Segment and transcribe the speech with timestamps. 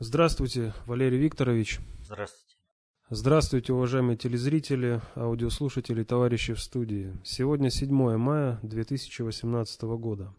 [0.00, 1.78] Здравствуйте, Валерий Викторович.
[2.02, 2.56] Здравствуйте.
[3.10, 7.16] Здравствуйте, уважаемые телезрители, аудиослушатели, товарищи в студии.
[7.22, 10.34] Сегодня 7 мая 2018 года.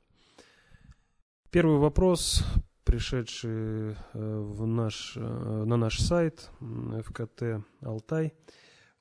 [1.52, 2.44] Первый вопрос,
[2.84, 8.34] пришедший э, в наш, э, на наш сайт ФКТ «Алтай»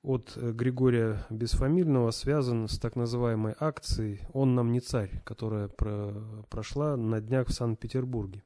[0.05, 7.21] от Григория Бесфамильного связан с так называемой акцией «Он нам не царь», которая прошла на
[7.21, 8.45] днях в Санкт-Петербурге.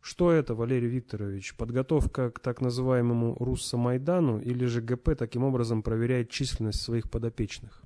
[0.00, 1.56] Что это, Валерий Викторович?
[1.56, 7.82] Подготовка к так называемому Руссо-Майдану или же ГП таким образом проверяет численность своих подопечных?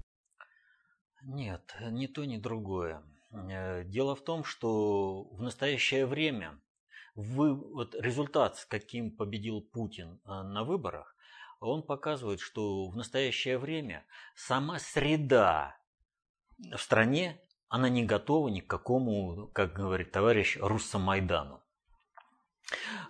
[1.22, 3.02] Нет, ни то, ни другое.
[3.32, 6.60] Э, дело в том, что в настоящее время
[7.16, 11.16] вы, вот результат, с каким победил Путин э, на выборах,
[11.60, 14.04] он показывает, что в настоящее время
[14.36, 15.76] сама среда
[16.58, 21.63] в стране, она не готова ни к какому, как говорит товарищ, Руссо-Майдану.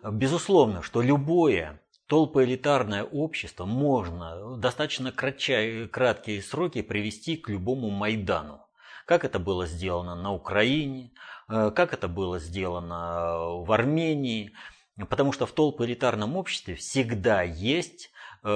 [0.03, 8.61] Безусловно, что любое толпоэлитарное общество можно в достаточно краткие сроки привести к любому Майдану.
[9.07, 11.13] Как это было сделано на Украине,
[11.49, 14.53] э, как это было сделано в Армении.
[15.09, 18.11] Потому что в толпоэлитарном обществе всегда есть
[18.45, 18.49] э,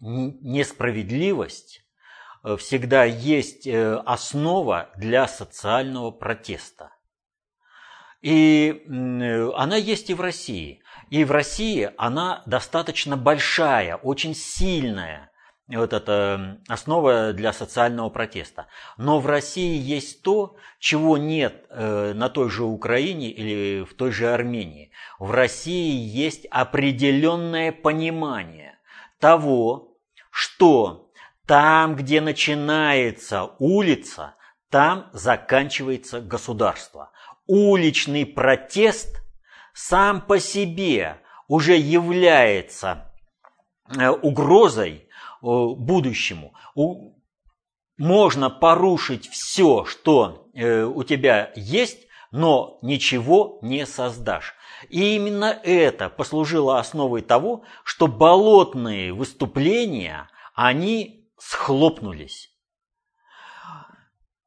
[0.00, 1.84] несправедливость,
[2.44, 6.92] э, всегда есть основа для социального протеста.
[8.22, 10.80] И она есть и в России.
[11.10, 15.30] И в России она достаточно большая, очень сильная.
[15.68, 18.66] Вот это основа для социального протеста.
[18.96, 24.12] Но в России есть то, чего нет э, на той же Украине или в той
[24.12, 24.92] же Армении.
[25.18, 28.78] В России есть определенное понимание
[29.18, 29.96] того,
[30.30, 31.10] что
[31.46, 34.34] там, где начинается улица,
[34.68, 37.12] там заканчивается государство
[37.52, 39.22] уличный протест
[39.74, 43.12] сам по себе уже является
[43.94, 45.06] э, угрозой э,
[45.42, 46.54] будущему.
[47.98, 54.54] Можно порушить все, что э, у тебя есть, но ничего не создашь.
[54.88, 62.51] И именно это послужило основой того, что болотные выступления, они схлопнулись.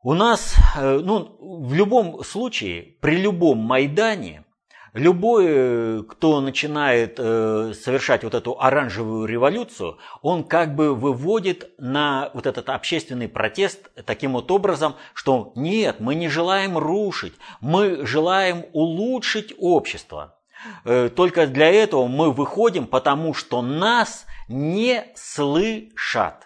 [0.05, 4.45] У нас, э, ну, в любом случае, при любом Майдане,
[4.93, 12.29] любой, э, кто начинает э, совершать вот эту оранжевую революцию, он как бы выводит на
[12.35, 18.65] вот этот общественный протест таким вот образом, что нет, мы не желаем рушить, мы желаем
[18.73, 20.37] улучшить общество.
[20.83, 26.44] Только для этого мы выходим, потому что нас не слышат.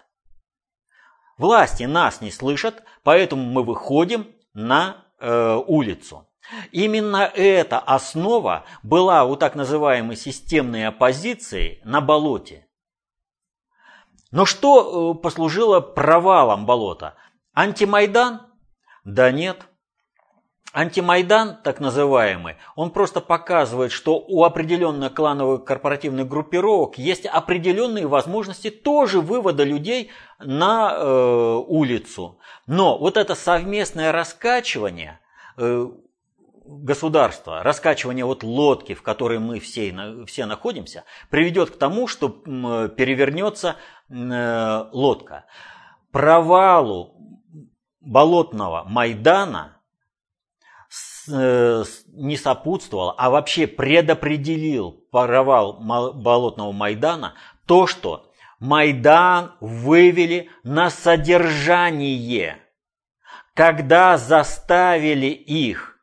[1.39, 6.27] Власти нас не слышат, поэтому мы выходим на э, улицу.
[6.73, 12.67] Именно эта основа была у так называемой системной оппозиции на болоте.
[14.31, 17.15] Но что э, послужило провалом болота?
[17.53, 18.41] Антимайдан?
[19.05, 19.68] Да нет.
[20.71, 28.69] Антимайдан, так называемый, он просто показывает, что у определенных клановых корпоративных группировок есть определенные возможности
[28.69, 32.37] тоже вывода людей на э, улицу.
[32.67, 35.19] Но вот это совместное раскачивание
[35.57, 35.87] э,
[36.65, 43.75] государства, раскачивание вот лодки, в которой мы все, все находимся, приведет к тому, что перевернется
[44.07, 45.45] э, лодка.
[46.11, 47.15] Провалу
[48.01, 49.77] болотного Майдана–
[51.29, 57.35] не сопутствовал, а вообще предопределил провал болотного Майдана
[57.65, 62.57] то, что Майдан вывели на содержание,
[63.53, 65.97] когда заставили их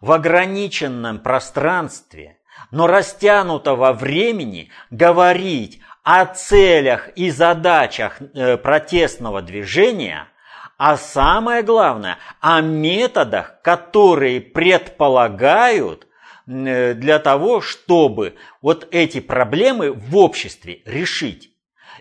[0.00, 2.38] в ограниченном пространстве,
[2.70, 10.26] но растянуто во времени говорить о целях и задачах э, протестного движения–
[10.82, 16.06] а самое главное, о методах, которые предполагают
[16.46, 21.50] э, для того, чтобы вот эти проблемы в обществе решить.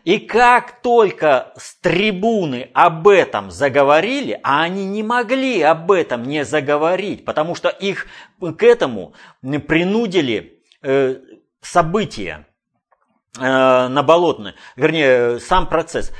[0.05, 6.45] И как только с трибуны об этом заговорили, а они не могли об этом не
[6.45, 8.07] заговорить, потому что их
[8.39, 11.17] к этому принудили э,
[11.59, 12.47] события
[13.37, 16.13] э, на Болотной, вернее, сам процесс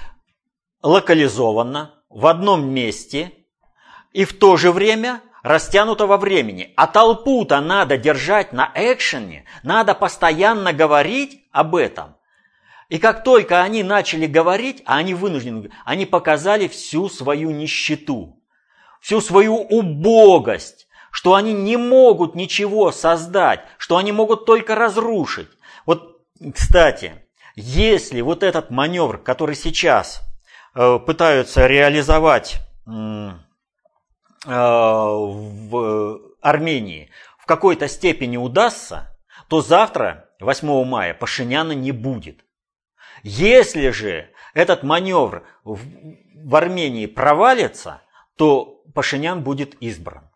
[0.81, 3.31] локализованно, в одном месте
[4.11, 6.73] и в то же время растянуто во времени.
[6.75, 12.15] А толпу-то надо держать на экшене, надо постоянно говорить об этом.
[12.89, 18.41] И как только они начали говорить, а они вынуждены, они показали всю свою нищету,
[18.99, 25.49] всю свою убогость, что они не могут ничего создать, что они могут только разрушить.
[25.85, 26.19] Вот,
[26.55, 27.13] кстати,
[27.55, 30.21] если вот этот маневр, который сейчас
[30.73, 33.31] пытаются реализовать э,
[34.45, 39.17] в Армении, в какой-то степени удастся,
[39.47, 42.45] то завтра, 8 мая, Пашиняна не будет.
[43.23, 48.01] Если же этот маневр в Армении провалится,
[48.37, 50.28] то Пашинян будет избран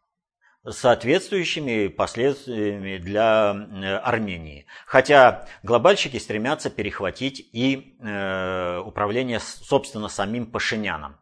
[0.69, 4.65] соответствующими последствиями для э, Армении.
[4.86, 11.18] Хотя глобальщики стремятся перехватить и э, управление, собственно, самим Пашиняном.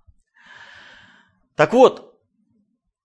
[1.55, 2.19] Так вот,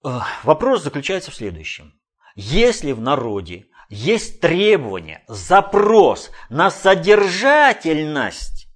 [0.05, 0.09] э,
[0.43, 1.99] вопрос заключается в следующем.
[2.35, 8.69] Если в народе есть требование, запрос на содержательность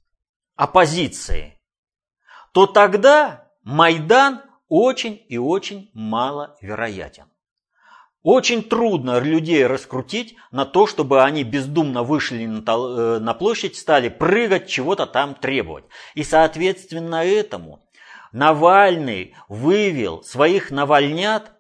[0.57, 1.61] оппозиции,
[2.53, 7.30] то тогда Майдан очень и очень маловероятен.
[8.23, 14.69] Очень трудно людей раскрутить на то, чтобы они бездумно вышли э, на площадь, стали прыгать,
[14.69, 15.85] чего-то там требовать.
[16.15, 17.83] И соответственно этому
[18.33, 21.53] Навальный вывел своих навальнят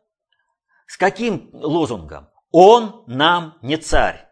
[0.86, 2.28] с каким лозунгом?
[2.52, 4.28] Он нам не царь.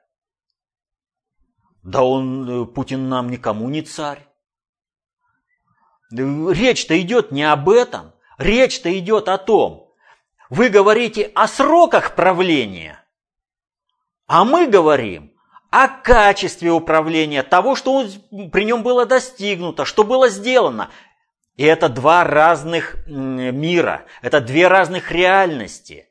[1.83, 4.29] Да он, э, Путин нам никому не царь.
[6.11, 8.13] Речь-то идет не об этом.
[8.39, 9.88] Речь-то идет о том,
[10.51, 13.05] вы говорите о сроках правления,
[14.27, 15.33] а мы говорим
[15.71, 18.07] о качестве управления, того, что
[18.53, 20.91] при нем было достигнуто, что было сделано.
[21.57, 26.09] И это два разных мира, это две разных реальности.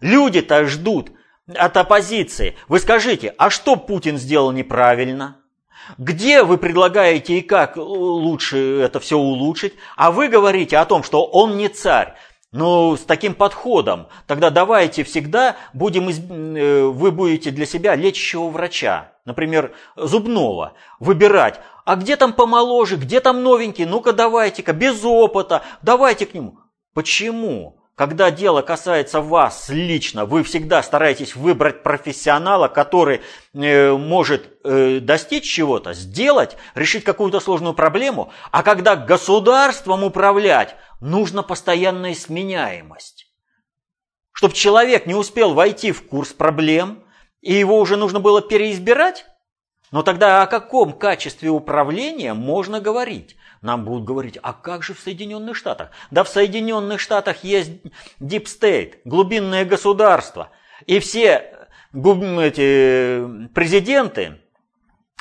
[0.00, 1.12] Люди-то ждут
[1.46, 2.56] от оппозиции.
[2.66, 5.36] Вы скажите, а что Путин сделал неправильно?
[5.98, 9.74] Где вы предлагаете и как лучше это все улучшить?
[9.96, 12.14] А вы говорите о том, что он не царь.
[12.52, 19.12] Ну, с таким подходом, тогда давайте всегда будем, э, вы будете для себя лечащего врача,
[19.24, 26.26] например, зубного, выбирать, а где там помоложе, где там новенький, ну-ка давайте-ка, без опыта, давайте
[26.26, 26.58] к нему.
[26.92, 27.79] Почему?
[28.00, 33.20] Когда дело касается вас лично, вы всегда стараетесь выбрать профессионала, который
[33.52, 38.32] э, может э, достичь чего-то, сделать, решить какую-то сложную проблему.
[38.52, 43.26] А когда государством управлять, нужна постоянная сменяемость.
[44.32, 47.04] Чтобы человек не успел войти в курс проблем,
[47.42, 49.26] и его уже нужно было переизбирать,
[49.90, 53.36] но тогда о каком качестве управления можно говорить?
[53.62, 55.90] Нам будут говорить, а как же в Соединенных Штатах?
[56.10, 57.70] Да в Соединенных Штатах есть
[58.18, 60.50] Deep State, глубинное государство.
[60.86, 64.40] И все эти президенты,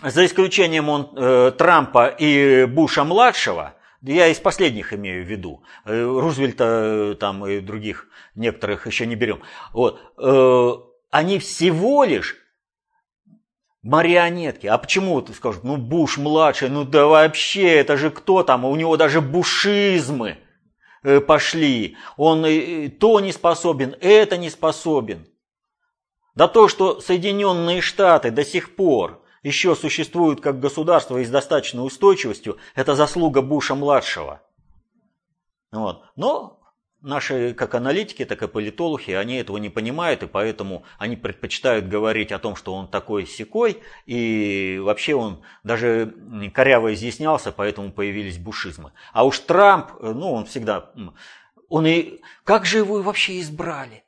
[0.01, 7.11] за исключением он, э, Трампа и Буша-младшего, я из последних имею в виду, э, Рузвельта
[7.11, 9.41] э, там и других некоторых еще не берем,
[9.73, 10.71] вот, э,
[11.11, 12.37] они всего лишь
[13.81, 14.67] марионетки.
[14.67, 18.75] А почему ты скажешь, ну Буш младший, ну да вообще, это же кто там, у
[18.75, 20.37] него даже бушизмы
[21.03, 21.97] э, пошли.
[22.17, 22.43] Он
[22.99, 25.27] то не способен, это не способен.
[26.35, 31.85] Да то, что Соединенные Штаты до сих пор еще существуют как государство и с достаточной
[31.85, 34.41] устойчивостью, это заслуга Буша-младшего.
[35.71, 36.03] Вот.
[36.15, 36.58] Но
[37.01, 42.33] Наши, как аналитики, так и политологи, они этого не понимают, и поэтому они предпочитают говорить
[42.33, 46.13] о том, что он такой секой, и вообще он даже
[46.53, 48.91] коряво изъяснялся, поэтому появились бушизмы.
[49.13, 50.91] А уж Трамп, ну, он всегда...
[51.69, 52.19] Он и...
[52.43, 54.03] Как же его вообще избрали?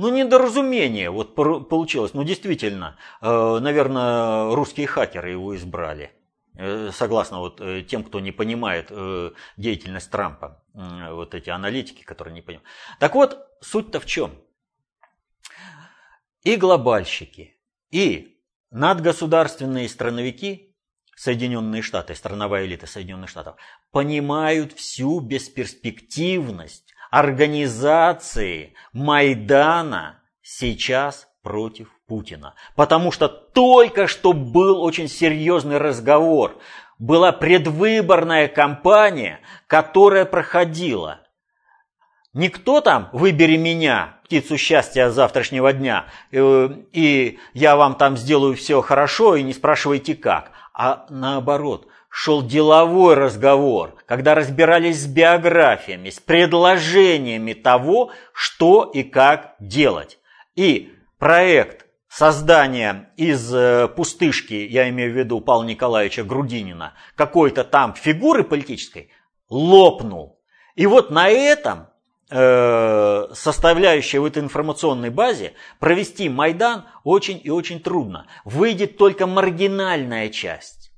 [0.00, 2.14] Ну, недоразумение вот получилось.
[2.14, 6.10] Ну, действительно, э, наверное, русские хакеры его избрали.
[6.56, 12.34] Э, согласно вот э, тем, кто не понимает э, деятельность Трампа, вот эти аналитики, которые
[12.34, 12.68] не понимают.
[12.98, 14.32] Так вот, суть-то в чем?
[16.42, 17.56] И глобальщики,
[17.90, 18.40] и
[18.70, 20.76] надгосударственные страновики,
[21.16, 23.56] Соединенные Штаты, страновая элита Соединенных Штатов,
[23.90, 32.54] понимают всю бесперспективность организации Майдана сейчас против Путина.
[32.74, 36.58] Потому что только что был очень серьезный разговор.
[36.98, 39.38] Была предвыборная кампания,
[39.68, 41.20] которая проходила.
[42.34, 48.82] Никто там «выбери меня, птицу счастья завтрашнего дня, э, и я вам там сделаю все
[48.82, 50.50] хорошо, и не спрашивайте как».
[50.74, 59.54] А наоборот, шел деловой разговор, когда разбирались с биографиями, с предложениями того, что и как
[59.60, 60.18] делать.
[60.56, 67.94] И проект создания из э, пустышки, я имею в виду Павла Николаевича Грудинина, какой-то там
[67.94, 69.12] фигуры политической,
[69.48, 70.40] лопнул.
[70.74, 71.88] И вот на этом
[72.30, 78.26] э, составляющая в этой информационной базе, провести Майдан очень и очень трудно.
[78.44, 80.92] Выйдет только маргинальная часть.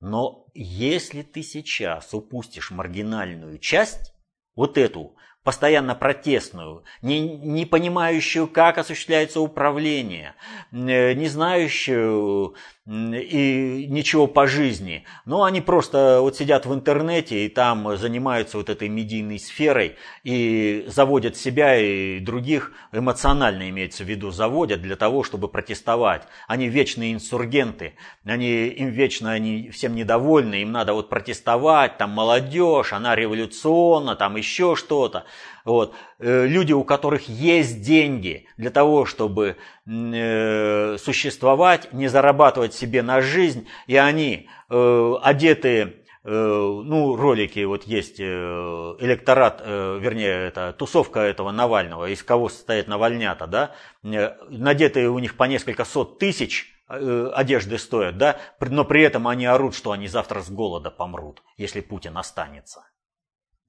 [0.00, 4.12] Но если ты сейчас упустишь маргинальную часть,
[4.54, 10.34] вот эту, постоянно протестную, не, не понимающую, как осуществляется управление,
[10.70, 15.04] э, не знающую и ничего по жизни.
[15.24, 20.84] Но они просто вот сидят в интернете и там занимаются вот этой медийной сферой и
[20.88, 26.24] заводят себя и других, эмоционально имеется в виду, заводят для того, чтобы протестовать.
[26.48, 32.92] Они вечные инсургенты, они, им вечно они всем недовольны, им надо вот протестовать, там молодежь,
[32.92, 35.24] она революционна, там еще что-то.
[35.64, 35.94] Вот.
[36.18, 43.20] Э, люди, у которых есть деньги для того, чтобы э, существовать, не зарабатывать себе на
[43.20, 52.08] жизнь, и они э, одетые ну, ролики, вот есть электорат, вернее, это тусовка этого Навального,
[52.08, 58.36] из кого состоит Навальнята, да, надетые у них по несколько сот тысяч одежды стоят, да,
[58.60, 62.84] но при этом они орут, что они завтра с голода помрут, если Путин останется.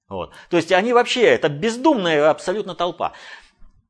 [0.10, 0.32] Вот.
[0.50, 3.14] То есть они вообще, это бездумная абсолютно толпа.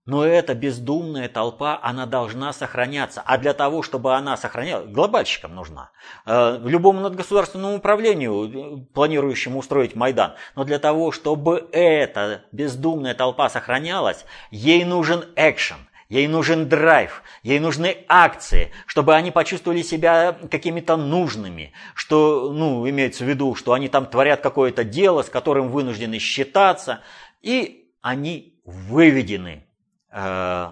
[0.06, 3.24] Но эта бездумная толпа, она должна сохраняться.
[3.26, 5.92] А для того, чтобы она сохранялась, глобальщикам нужна.
[6.26, 10.34] Э, любому надгосударственному управлению, э, планирующему устроить Майдан.
[10.58, 15.88] Но для того, чтобы эта бездумная толпа сохранялась, ей нужен экшен.
[16.14, 23.26] Ей нужен драйв, ей нужны акции, чтобы они почувствовали себя какими-то нужными, что, ну, имеется
[23.26, 27.02] в виду, что они там творят какое-то дело, с которым вынуждены считаться,
[27.42, 29.66] и они выведены
[30.12, 30.72] э,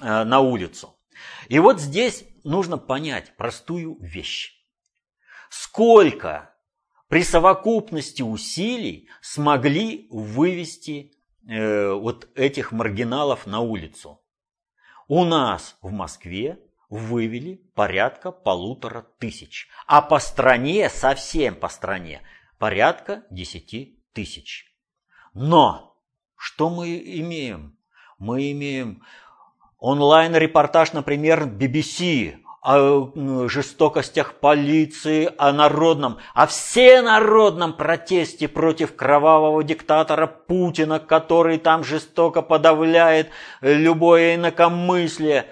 [0.00, 0.96] э, на улицу.
[1.48, 4.54] И вот здесь нужно понять простую вещь.
[5.50, 6.54] Сколько
[7.08, 11.12] при совокупности усилий смогли вывести
[11.46, 14.20] Э, вот этих маргиналов на улицу.
[15.08, 16.58] У нас в Москве
[16.88, 22.22] вывели порядка полутора тысяч, а по стране, совсем по стране,
[22.58, 24.74] порядка десяти тысяч.
[25.34, 26.00] Но
[26.36, 27.76] что мы имеем?
[28.16, 29.02] Мы имеем
[29.78, 33.12] онлайн-репортаж, например, BBC о
[33.46, 43.28] жестокостях полиции, о народном, о всенародном протесте против кровавого диктатора Путина, который там жестоко подавляет
[43.60, 45.46] любое инакомыслие.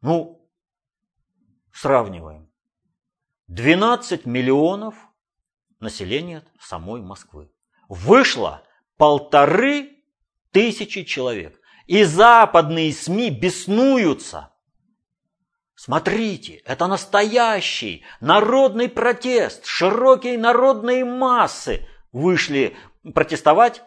[0.00, 0.48] Ну,
[1.74, 2.48] сравниваем.
[3.48, 4.94] 12 миллионов
[5.78, 7.50] населения самой Москвы.
[7.90, 8.62] Вышло
[8.96, 10.02] полторы
[10.52, 11.60] тысячи человек.
[11.86, 14.54] И западные СМИ беснуются–
[15.76, 19.66] Смотрите, это настоящий народный протест.
[19.66, 22.74] Широкие народные массы вышли
[23.14, 23.82] протестовать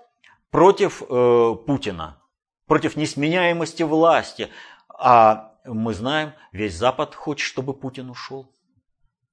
[0.52, 2.22] против э, Путина,
[2.68, 4.50] против несменяемости власти.
[4.88, 8.54] А мы знаем, весь Запад хочет, чтобы Путин ушел.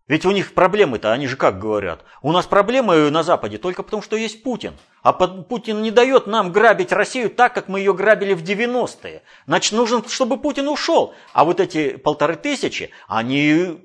[0.09, 2.05] Ведь у них проблемы-то, они же как говорят.
[2.23, 4.75] У нас проблемы на Западе только потому, что есть Путин.
[5.03, 9.23] А Путин не дает нам грабить Россию так, как мы ее грабили в 90-е.
[9.47, 11.13] Значит, нужно, чтобы Путин ушел.
[11.33, 13.85] А вот эти полторы тысячи, они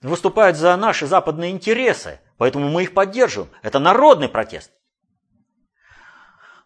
[0.00, 2.20] выступают за наши западные интересы.
[2.38, 3.50] Поэтому мы их поддерживаем.
[3.60, 4.70] Это народный протест.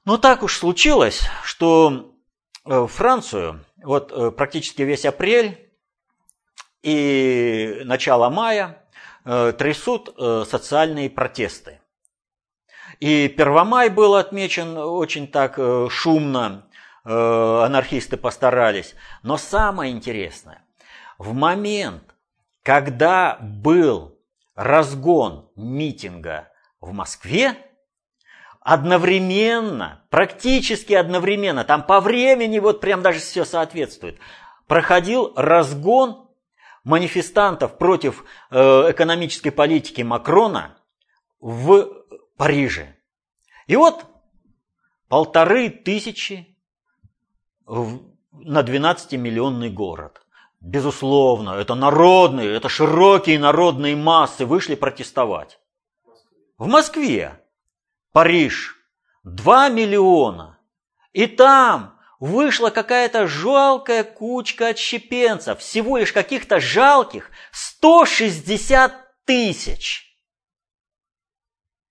[0.05, 2.15] Но так уж случилось, что
[2.65, 5.73] э, Францию, вот э, практически весь апрель
[6.83, 8.84] и начало мая
[9.25, 11.81] трясут э, социальные протесты.
[13.01, 16.67] И Первомай был отмечен очень так э, шумно,
[17.07, 18.95] анархисты постарались.
[19.23, 20.65] Но самое интересное,
[21.19, 22.15] в момент,
[22.63, 24.19] когда был
[24.55, 26.49] разгон митинга
[26.81, 27.59] в Москве,
[28.65, 34.19] одновременно, практически одновременно, там по времени вот прям даже все соответствует,
[34.67, 36.24] проходил разгон
[36.85, 40.79] манифестантов против э, экономической политики Макрона
[41.41, 41.89] в
[42.37, 42.97] Париже.
[43.67, 44.05] И вот
[45.09, 46.57] полторы тысячи
[47.67, 50.21] на 12-миллионный город.
[50.61, 55.59] Безусловно, это народные, это широкие народные массы вышли протестовать.
[56.57, 57.41] В Москве,
[58.13, 58.77] Париж,
[59.25, 60.59] 2 миллиона.
[61.13, 68.93] И там вышла какая-то жалкая кучка отщепенцев, всего лишь каких-то жалких 160
[69.25, 70.05] тысяч.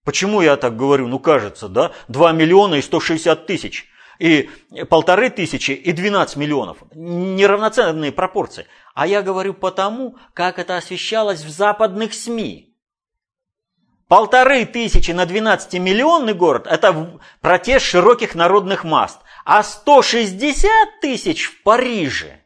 [0.04, 1.08] Почему я так говорю?
[1.08, 1.94] Ну, кажется, да?
[2.10, 3.88] 2 миллиона и 160 тысяч.
[4.20, 4.50] И
[4.90, 6.78] полторы тысячи и 12 миллионов.
[6.94, 8.68] Неравноценные пропорции.
[8.94, 12.74] А я говорю потому, как это освещалось в западных СМИ.
[14.08, 19.20] Полторы тысячи на 12-миллионный город– это протест широких народных масс.
[19.46, 22.40] А 160 тысяч в Париже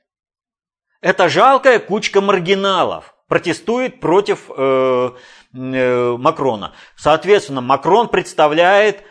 [1.01, 5.12] –это жалкая кучка маргиналов, протестует против э,
[5.54, 6.74] э, Макрона.
[6.96, 9.04] Соответственно, Макрон представляет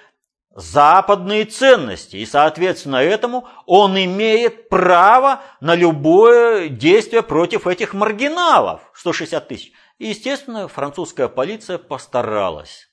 [0.56, 2.16] западные ценности.
[2.16, 8.80] И, соответственно, этому он имеет право на любое действие против этих маргиналов.
[8.94, 9.72] 160 тысяч.
[9.98, 12.90] И, естественно, французская полиция постаралась.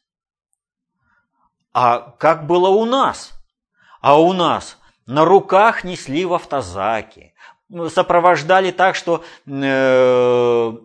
[1.73, 3.31] А как было у нас?
[4.01, 7.33] А у нас на руках несли в автозаки,
[7.89, 10.77] сопровождали так, что э,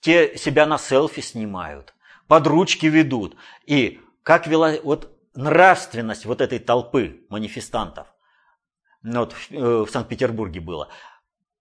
[0.00, 1.94] те себя на селфи снимают,
[2.26, 3.36] под ручки ведут.
[3.66, 8.06] И как вела вот нравственность вот этой толпы манифестантов,
[9.02, 10.88] ну, вот в, э, в Санкт-Петербурге было,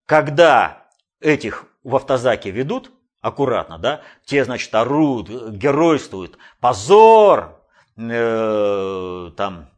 [0.06, 0.88] когда
[1.20, 7.62] этих в автозаке ведут, аккуратно, да, те, значит, орут, геройствуют, позор,
[7.98, 9.70] э, там,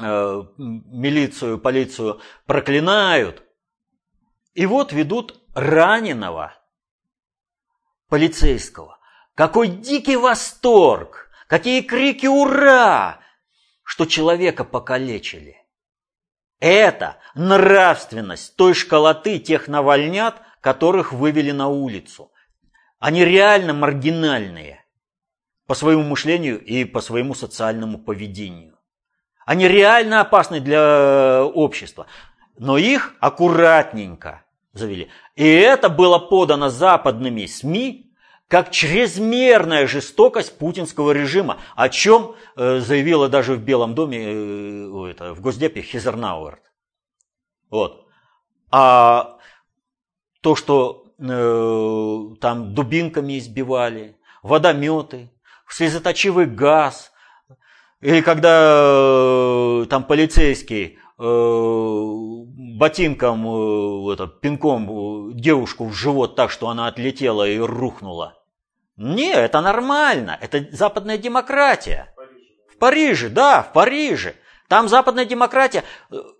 [0.00, 3.42] э, милицию, полицию проклинают.
[4.54, 6.54] И вот ведут раненого
[8.08, 8.98] полицейского.
[9.34, 11.30] Какой дикий восторг!
[11.46, 13.20] Какие крики «Ура!»,
[13.82, 15.56] что человека покалечили.
[16.60, 22.32] Это нравственность той школоты тех навальнят, которых вывели на улицу.
[22.98, 24.84] Они реально маргинальные
[25.66, 28.71] по своему мышлению и по своему социальному поведению.
[29.46, 32.06] Они реально опасны для общества,
[32.58, 35.10] но их аккуратненько завели.
[35.34, 38.12] И это было подано западными СМИ
[38.48, 45.40] как чрезмерная жестокость путинского режима, о чем э, заявила даже в Белом доме, э, в
[45.40, 46.60] Госдепе Хизернауэрт.
[47.70, 48.06] Вот.
[48.70, 49.38] А
[50.42, 55.30] то, что Э, там дубинками избивали, водометы,
[55.68, 57.11] слезоточивый газ.
[58.02, 61.22] Или когда э, там полицейский э,
[62.76, 68.42] ботинком, это, пинком девушку в живот так, что она отлетела и рухнула.
[68.96, 72.12] Не, это нормально, это западная демократия.
[72.68, 74.34] В Париже, да, в Париже.
[74.68, 75.84] Там западная демократия,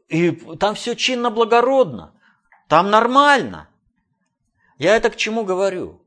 [0.09, 2.21] и там все чинно-благородно.
[2.69, 3.69] Там нормально.
[4.79, 6.03] Я это к чему говорю?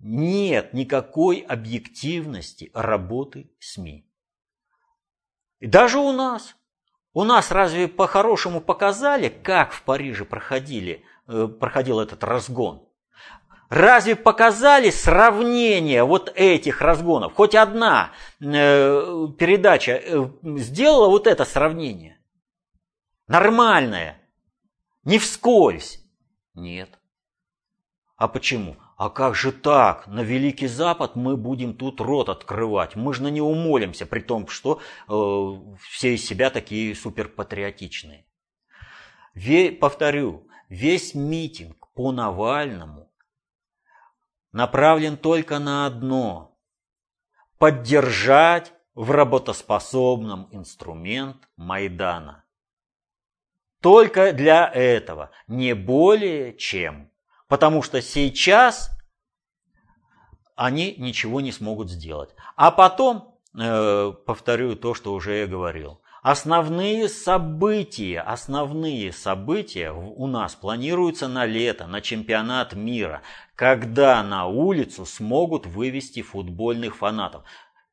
[0.00, 4.06] Нет никакой объективности работы СМИ.
[5.60, 6.56] И даже у нас.
[7.12, 12.88] У нас разве по-хорошему показали, как в Париже проходили, э, проходил этот разгон?
[13.70, 17.34] Разве показали сравнение вот этих разгонов?
[17.34, 18.44] Хоть одна э,
[19.38, 22.18] передача э, сделала вот это сравнение?
[23.26, 24.20] Нормальное.
[25.04, 26.00] Не вскользь.
[26.54, 26.90] Нет.
[28.16, 28.76] А почему?
[28.96, 30.06] А как же так?
[30.06, 32.94] На Великий Запад мы будем тут рот открывать.
[32.94, 38.24] Мы же на него молимся, при том, что э, все из себя такие суперпатриотичные.
[39.34, 43.10] Ве, повторю, весь митинг по Навальному
[44.52, 46.56] направлен только на одно–
[47.58, 52.44] поддержать в работоспособном инструмент Майдана.
[53.80, 57.10] Только для этого, не более чем–
[57.54, 58.90] потому что сейчас
[60.56, 62.30] они ничего не смогут сделать.
[62.56, 70.56] А потом, э, повторю то, что уже я говорил, основные события, основные события у нас
[70.56, 73.22] планируются на лето, на чемпионат мира,
[73.54, 77.44] когда на улицу смогут вывести футбольных фанатов.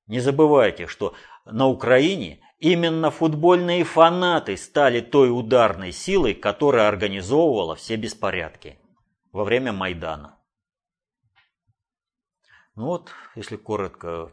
[0.08, 1.14] Не забывайте, что
[1.46, 8.81] на Украине именно футбольные фанаты стали той ударной силой, которая организовывала все беспорядки
[9.32, 10.38] во время Майдана.
[12.76, 14.32] Ну вот, если коротко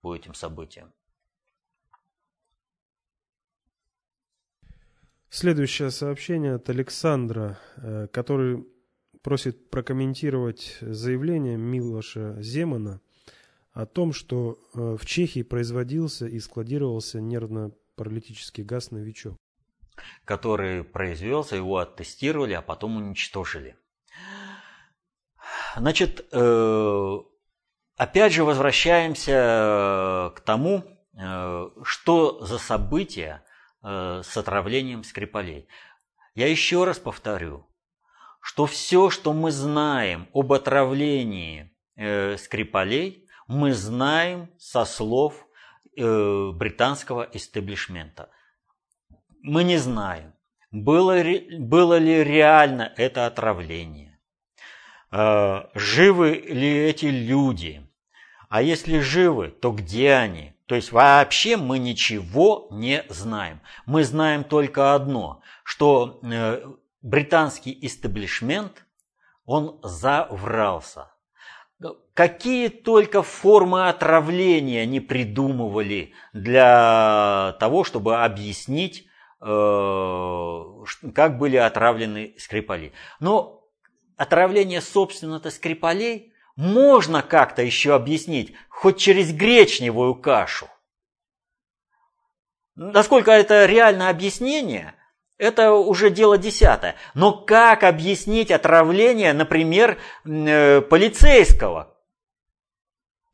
[0.00, 0.92] по этим событиям.
[5.30, 8.66] Следующее сообщение от Александра, э, который
[9.22, 13.00] просит прокомментировать заявление Милоша Земана
[13.72, 19.41] о том, что э, в Чехии производился и складировался нервно-паралитический газ «Новичок»
[20.24, 23.76] который произвелся, его оттестировали, а потом уничтожили.
[25.76, 27.18] Значит, э,
[27.96, 30.84] опять же возвращаемся э, к тому,
[31.18, 33.44] э, что за события
[33.84, 35.66] с отравлением Скрипалей.
[36.36, 37.68] Я еще раз повторю,
[38.40, 41.76] что все, что мы знаем об отравлении
[42.36, 45.34] Скрипалей, мы знаем со слов
[45.96, 48.30] британского истеблишмента–
[49.42, 50.32] мы не знаем,
[50.70, 51.22] было,
[51.58, 54.18] было ли реально это отравление,
[55.10, 57.86] э, живы ли эти люди,
[58.48, 60.52] А если живы, то где они?
[60.66, 63.60] То есть вообще мы ничего не знаем.
[63.86, 66.62] Мы знаем только одно, что э,
[67.00, 68.84] британский истеблишмент,
[69.46, 71.12] он заврался.
[72.14, 79.08] Какие только формы отравления не придумывали для того, чтобы объяснить,
[79.42, 82.92] как были отравлены Скрипали.
[83.18, 83.64] Но
[84.16, 90.68] отравление, собственно-то, Скрипалей можно как-то еще объяснить, хоть через гречневую кашу.
[92.74, 94.94] Насколько это реальное объяснение,
[95.38, 96.94] это уже дело десятое.
[97.14, 101.91] Но как объяснить отравление, например, э, полицейского?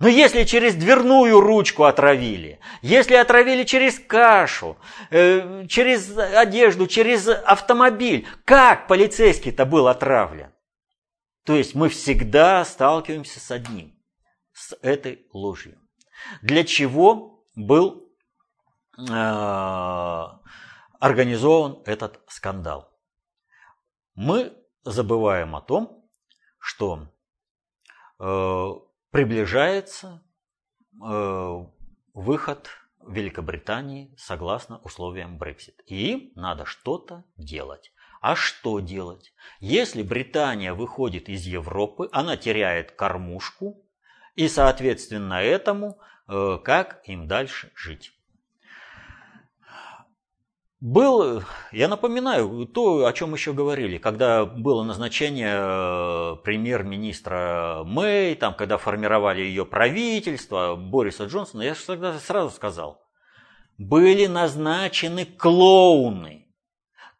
[0.00, 4.78] Но если через дверную ручку отравили, если отравили через кашу,
[5.11, 10.52] э, через одежду, через автомобиль, как полицейский-то был отравлен?
[11.44, 13.98] То есть мы всегда сталкиваемся с одним,
[14.52, 15.80] с этой ложью.
[16.42, 18.12] Для чего был
[18.98, 19.02] э,
[21.00, 22.92] организован этот скандал?
[24.14, 24.52] Мы
[24.84, 26.08] забываем о том,
[26.61, 27.08] что
[28.20, 28.70] э,
[29.10, 30.22] приближается
[31.02, 31.64] э,
[32.14, 32.68] выход
[33.06, 35.74] Великобритании согласно условиям Brexit.
[35.86, 37.92] И им надо что-то делать.
[38.20, 39.32] А что делать?
[39.60, 43.84] Если Британия выходит из Европы, она теряет кормушку,
[44.34, 48.12] и соответственно этому, э, как им дальше жить.
[50.80, 58.54] Был, я напоминаю, то, о чем еще говорили, когда было назначение э, премьер-министра Мэй, там,
[58.54, 63.02] когда формировали ее правительство, Бориса Джонсона, я тогда сразу сказал,
[63.76, 66.46] были назначены клоуны,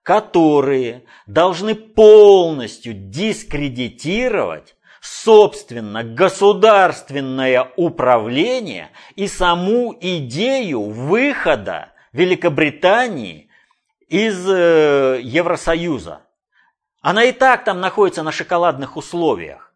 [0.05, 13.48] которые должны полностью дискредитировать собственно государственное управление и саму идею выхода Великобритании
[14.09, 16.23] из э, Евросоюза.
[17.01, 19.68] Она и так там находится на шоколадных условиях.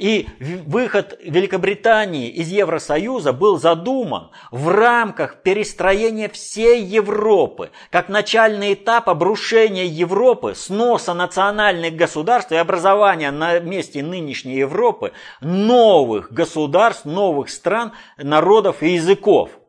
[0.00, 0.26] И
[0.66, 9.84] выход Великобритании из Евросоюза был задуман в рамках перестроения всей Европы, как начальный этап обрушения
[9.84, 15.12] Европы, сноса национальных государств и образования на месте нынешней Европы
[15.42, 19.59] новых государств, новых стран, народов и языков.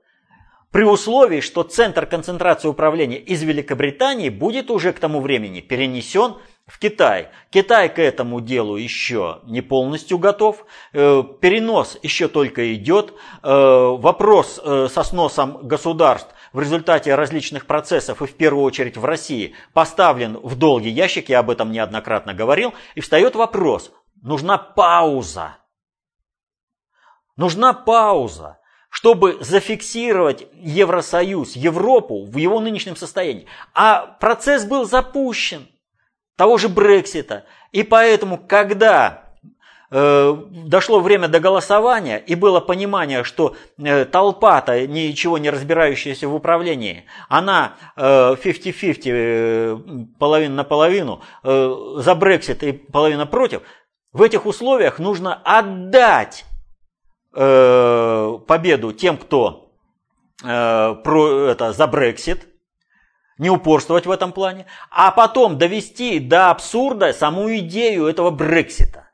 [0.71, 6.79] При условии, что центр концентрации управления из Великобритании будет уже к тому времени перенесен в
[6.79, 7.27] Китай.
[7.49, 10.65] Китай к этому делу еще не полностью готов.
[10.93, 13.13] Э, перенос еще только идет.
[13.43, 19.03] Э, вопрос э, со сносом государств в результате различных процессов и в первую очередь в
[19.03, 25.57] России поставлен в долгий ящик, я об этом неоднократно говорил, и встает вопрос, нужна пауза.
[27.35, 28.60] Нужна пауза
[28.91, 33.47] чтобы зафиксировать Евросоюз, Европу в его нынешнем состоянии.
[33.73, 35.67] А процесс был запущен,
[36.35, 37.45] того же Брексита.
[37.71, 39.29] И поэтому, когда
[39.91, 46.35] э, дошло время до голосования и было понимание, что э, толпа-то, ничего не разбирающаяся в
[46.35, 49.77] управлении, она э, 50-50, э,
[50.19, 53.61] половина на половину, э, за Брексит и половина против,
[54.11, 56.43] в этих условиях нужно отдать
[57.33, 59.71] Э, победу тем, кто
[60.43, 62.45] э, про, это, за Брексит,
[63.37, 69.09] не упорствовать в этом плане, а потом довести до абсурда саму идею этого Брексита.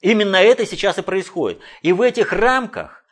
[0.00, 1.60] Именно это сейчас и происходит.
[1.82, 3.04] И в этих рамках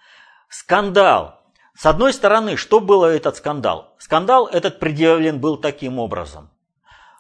[0.49, 1.41] скандал.
[1.77, 3.95] С одной стороны, что было этот скандал?
[3.99, 6.51] Скандал этот предъявлен был таким образом.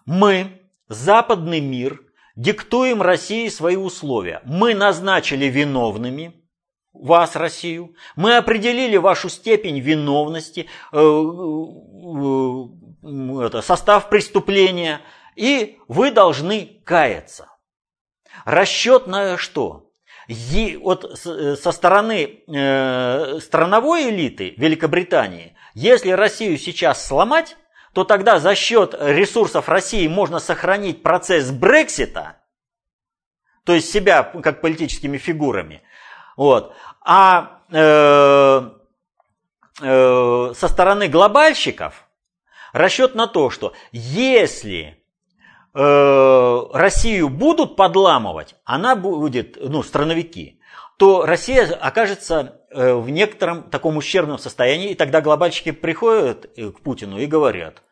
[0.05, 2.01] Мы, западный мир,
[2.35, 4.43] диктуем России свои условия.
[4.45, 6.35] Мы назначили виновными–
[6.93, 7.95] вас, Россию.
[8.17, 10.99] Мы определили вашу степень виновности, э,
[13.53, 15.01] э, состав преступления,
[15.37, 17.49] и вы должны каяться.
[18.45, 19.91] Расчет на что?
[20.29, 27.57] Е, вот со стороны э, страновой элиты Великобритании, если Россию сейчас сломать,
[27.95, 32.37] то тогда за счет ресурсов России можно сохранить процесс Брексита,
[33.65, 35.83] то есть себя как политическими фигурами,
[36.37, 36.75] вот.
[37.03, 38.71] А э,
[39.81, 42.07] э, со стороны глобальщиков
[42.73, 45.03] расчет на то, что если
[45.75, 50.61] э, Россию будут подламывать, она будет, ну, страновики,
[50.97, 56.81] то Россия окажется э, в некотором таком ущербном состоянии, и тогда глобальщики приходят э, к
[56.81, 57.83] Путину и говорят,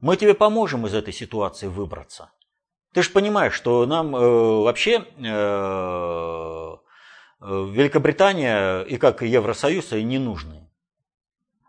[0.00, 2.30] мы тебе поможем из этой ситуации выбраться.
[2.94, 6.76] Ты же понимаешь, что нам э, вообще э,
[7.40, 10.68] Великобритания и как Евросоюз и не нужны.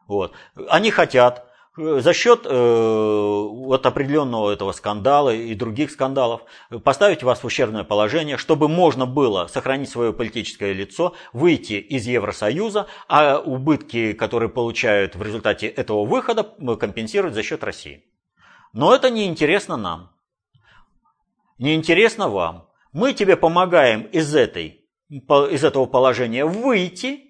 [0.08, 0.34] Вот.
[0.70, 6.42] Они хотят за счет э, вот определенного этого скандала и других скандалов
[6.84, 12.88] поставить вас в ущербное положение, чтобы можно было сохранить свое политическое лицо, выйти из Евросоюза,
[13.08, 16.44] а убытки, которые получают в результате этого выхода,
[16.78, 18.06] компенсировать за счет России.
[18.74, 20.12] Но это не интересно нам.
[21.60, 22.70] Не интересно вам.
[22.92, 27.24] Мы тебе помогаем из, этой, из этого положения выйти–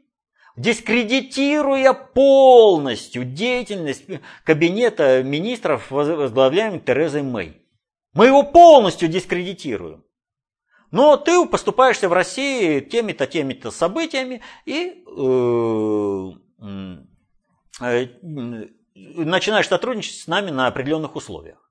[0.57, 4.05] дискредитируя полностью деятельность
[4.43, 7.61] кабинета министров, возглавляемого Терезой Мэй.
[8.13, 10.03] Мы его полностью дискредитируем.
[10.89, 16.31] Но ты поступаешься в России теми-то, теми-то событиями и э,
[17.81, 18.07] э,
[18.95, 21.69] начинаешь сотрудничать с нами на определенных условиях.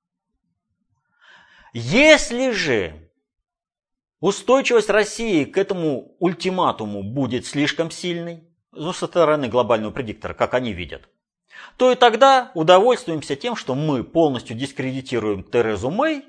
[1.72, 3.05] Если же
[4.20, 10.72] устойчивость России к этому ультиматуму будет слишком сильной, ну, со стороны глобального предиктора, как они
[10.72, 11.08] видят,
[11.76, 16.24] то и тогда удовольствуемся тем, что мы полностью дискредитируем Терезу Мэй,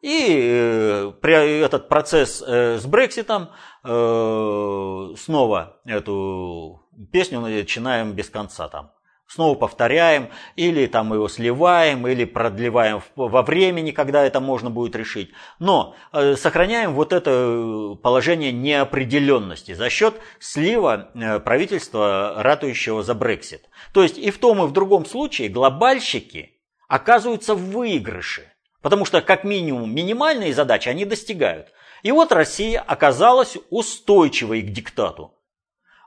[0.00, 3.50] и э, этот процесс э, с Брекситом
[3.84, 8.92] э, снова эту песню начинаем без конца там
[9.30, 15.30] снова повторяем, или там его сливаем, или продлеваем во времени, когда это можно будет решить.
[15.60, 23.14] Но э, сохраняем вот это э, положение неопределенности за счет слива э, правительства, ратующего за
[23.14, 23.68] Брексит.
[23.92, 28.52] То есть и в том, и в другом случае глобальщики оказываются в выигрыше.
[28.82, 31.68] Потому что как минимум минимальные задачи они достигают.
[32.02, 35.34] И вот Россия оказалась устойчивой к диктату.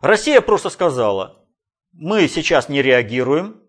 [0.01, 1.42] Россия просто сказала,
[1.93, 3.59] мы сейчас не реагируем.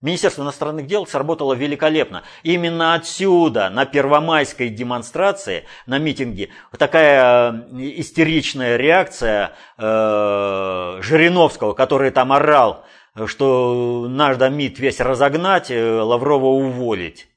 [0.00, 2.24] Министерство иностранных дел сработало великолепно.
[2.42, 12.32] Именно отсюда, на первомайской демонстрации, на митинге, такая э, истеричная реакция э, Жириновского, который там
[12.32, 12.84] орал,
[13.24, 17.28] что надо МИД весь разогнать, э, Лаврова уволить.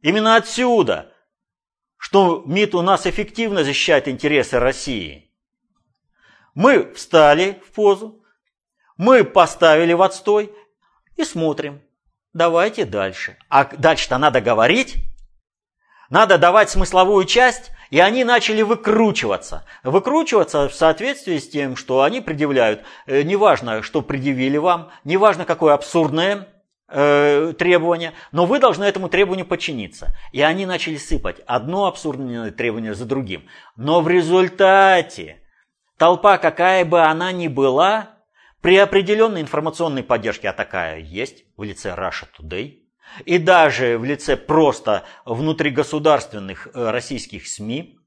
[0.00, 1.12] Именно отсюда,
[1.96, 5.32] что МИД у нас эффективно защищает интересы России.
[6.54, 8.22] Мы встали в позу,
[8.96, 10.52] мы поставили в отстой
[11.16, 11.80] и смотрим.
[12.32, 13.36] Давайте дальше.
[13.48, 14.96] А дальше-то надо говорить,
[16.10, 19.64] надо давать смысловую часть, и они начали выкручиваться.
[19.82, 22.82] Выкручиваться в соответствии с тем, что они предъявляют.
[23.06, 26.48] Э, неважно, что предъявили вам, неважно, какое абсурдное
[26.88, 30.16] э, требование, но вы должны этому требованию подчиниться.
[30.32, 33.48] И они начали сыпать одно абсурдное требование за другим.
[33.76, 35.40] Но в результате
[35.96, 38.15] толпа, какая бы она ни была,
[38.60, 42.80] при определенной информационной поддержке, а такая есть в лице Russia Today,
[43.24, 47.98] и даже в лице просто внутригосударственных э, российских СМИ,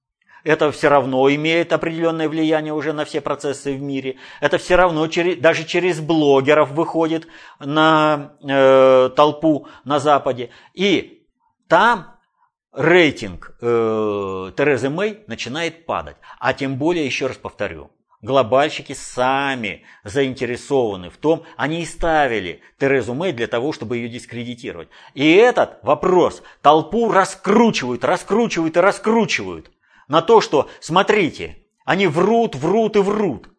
[0.43, 4.17] это все равно имеет определенное влияние уже на все процессы в мире.
[4.39, 7.27] Это все равно через, даже через блогеров выходит
[7.59, 10.49] на э, толпу на Западе.
[10.73, 11.27] И
[11.67, 12.15] там
[12.71, 16.15] рейтинг э, Терезы Мэй начинает падать.
[16.39, 23.13] А тем более, еще раз повторю, Глобальщики сами заинтересованы в том, они и ставили Терезу
[23.13, 24.89] Мэй для того, чтобы ее дискредитировать.
[25.13, 29.71] И этот вопрос толпу раскручивают, раскручивают и раскручивают
[30.09, 33.49] на то, что, смотрите, они врут, врут и врут.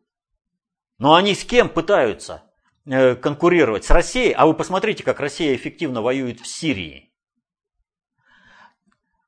[0.99, 2.43] Но они с кем пытаются
[2.85, 3.87] э, конкурировать?
[3.87, 4.33] С Россией?
[4.33, 7.15] А вы посмотрите, как Россия эффективно воюет в Сирии.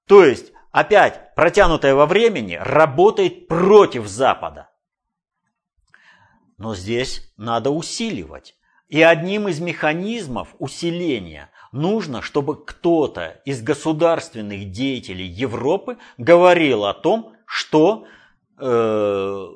[0.06, 4.68] То есть, опять, протянутое во времени работает против Запада.
[6.62, 8.55] Но здесь надо усиливать.
[8.87, 17.33] И одним из механизмов усиления нужно, чтобы кто-то из государственных деятелей Европы говорил о том,
[17.46, 18.07] что
[18.61, 19.46] э,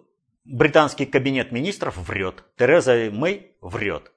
[0.45, 4.11] британский кабинет министров врет, Тереза Мэй врет.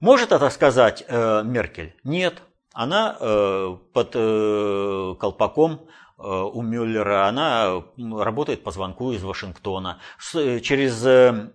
[0.00, 1.94] Может это сказать э, Меркель?
[2.04, 2.40] Нет.
[2.72, 5.86] Она э, под э, колпаком
[6.18, 10.00] у Мюллера, она работает по звонку из Вашингтона.
[10.20, 11.50] Через э,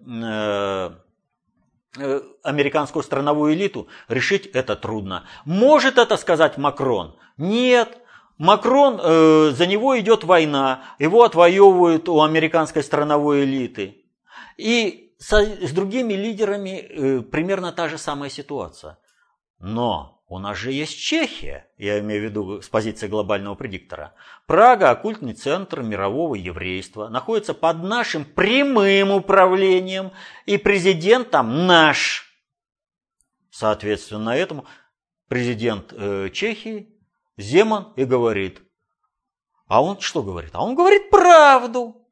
[1.98, 5.26] э, американскую страновую элиту решить это трудно.
[5.44, 7.18] Может это сказать Макрон?
[7.38, 7.98] Нет.
[8.38, 8.98] Макрон,
[9.54, 14.06] за него идет война, его отвоевывают у американской страновой элиты.
[14.58, 18.98] И с другими лидерами примерно та же самая ситуация.
[19.60, 24.16] Но у нас же есть Чехия, я имею в виду с позиции глобального предиктора.
[24.48, 30.12] Прага, оккультный центр мирового еврейства, находится под нашим прямым управлением,
[30.48, 32.26] и президент там наш.
[33.52, 34.66] Соответственно, этому
[35.28, 36.98] президент э, Чехии
[37.38, 38.64] Земан и говорит.
[39.68, 40.50] А он что говорит?
[40.54, 42.08] А он говорит правду.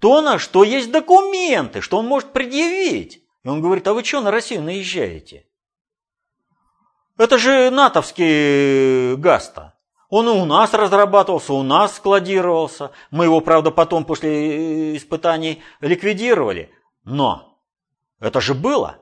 [0.00, 3.24] то, на что есть документы, что он может предъявить.
[3.44, 5.46] И он говорит, а вы что на Россию наезжаете?
[7.16, 9.74] Это же натовский газ-то.
[10.08, 12.90] Он и у нас разрабатывался, у нас складировался.
[13.10, 16.70] Мы его, правда, потом после испытаний ликвидировали.
[17.04, 17.58] Но
[18.20, 18.98] это же было.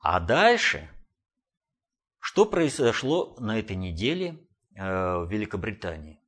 [0.00, 0.90] А дальше,
[2.18, 4.38] что произошло на этой неделе
[4.74, 6.20] э, в Великобритании?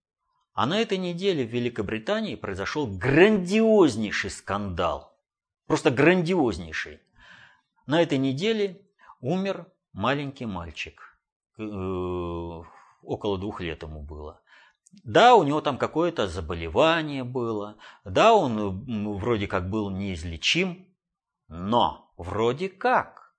[0.55, 5.19] А на этой неделе в Великобритании произошел грандиознейший скандал.
[5.67, 7.01] Просто грандиознейший.
[7.87, 8.81] На этой неделе
[9.21, 11.19] умер маленький мальчик.
[11.59, 11.63] Э,
[13.03, 14.41] около двух лет ему было.
[15.03, 17.77] Да, у него там какое-то заболевание было.
[18.05, 20.87] Да, он вроде как был неизлечим.
[21.49, 23.35] Но вроде как.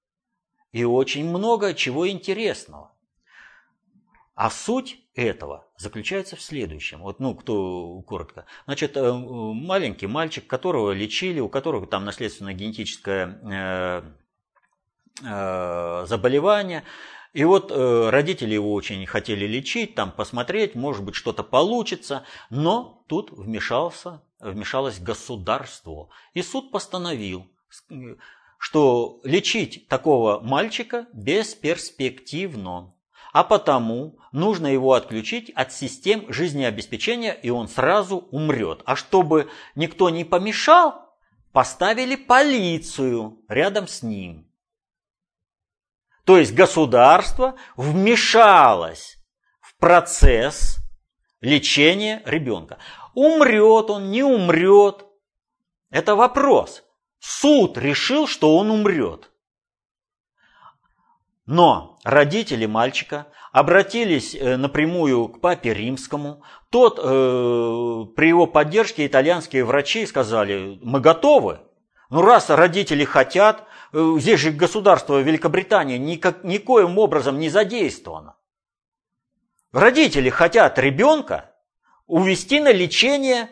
[0.71, 2.91] И очень много чего интересного.
[4.33, 7.01] А суть этого заключается в следующем.
[7.01, 8.45] Вот, ну, кто коротко.
[8.65, 12.53] Значит, э, маленький мальчик, которого лечили, у которого там наследственное
[15.21, 16.83] э, э, заболевание.
[17.33, 22.23] И вот э, родители его очень хотели лечить, там посмотреть, может быть, что-то получится.
[22.49, 26.09] Но тут вмешался, вмешалось государство.
[26.33, 27.47] И суд постановил,
[28.57, 32.95] что лечить такого мальчика бесперспективно
[33.35, 38.81] а потому нужно его отключить от систем жизнеобеспечения, и он сразу умрет.
[38.85, 41.13] А чтобы никто не помешал,
[41.51, 44.47] поставили полицию рядом с ним.
[46.25, 49.17] То есть государство вмешалось
[49.61, 50.77] в процесс
[51.39, 52.79] лечения ребенка.
[53.13, 55.05] Умрет он, не умрет.
[55.91, 56.83] Это вопрос.
[57.19, 59.31] Суд решил, что он умрет.
[61.45, 66.43] Но родители мальчика обратились э, напрямую к папе римскому.
[66.71, 67.03] Тот, э,
[68.15, 71.59] при его поддержке итальянские врачи сказали, мы готовы.
[72.15, 78.37] Ну раз родители хотят, э, здесь же государство Великобритания никак, никоим образом не задействовано.
[79.73, 81.51] Родители хотят ребенка
[82.07, 83.49] увезти на лечение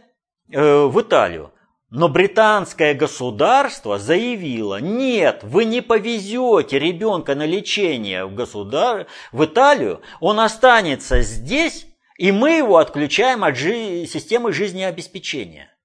[0.50, 1.52] э, в Италию.
[1.90, 9.08] Но британское государство заявило, нет, вы не повезете ребенка на лечение в, государ...
[9.34, 11.86] в Италию, он останется здесь,
[12.18, 14.06] и мы его отключаем от жи...
[14.06, 15.76] системы жизнеобеспечения.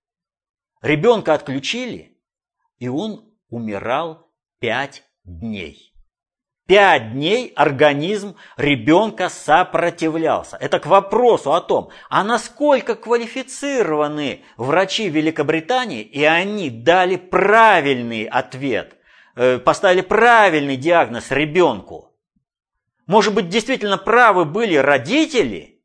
[0.80, 2.17] Ребенка отключили,
[2.78, 5.92] и он умирал пять дней.
[6.66, 10.58] Пять дней организм ребенка сопротивлялся.
[10.60, 18.98] Это к вопросу о том, а насколько квалифицированы врачи Великобритании, и они дали правильный ответ,
[19.34, 22.14] э, поставили правильный диагноз ребенку.
[23.06, 25.80] Может быть, действительно правы были родители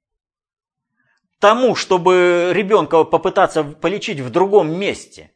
[1.40, 5.32] тому, чтобы ребенка попытаться полечить в другом месте.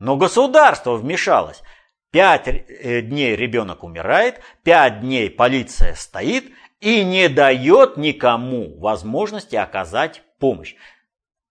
[0.00, 1.62] Но государство вмешалось.
[2.10, 10.22] Пять э, дней ребенок умирает, пять дней полиция стоит и не дает никому возможности оказать
[10.40, 10.74] помощь.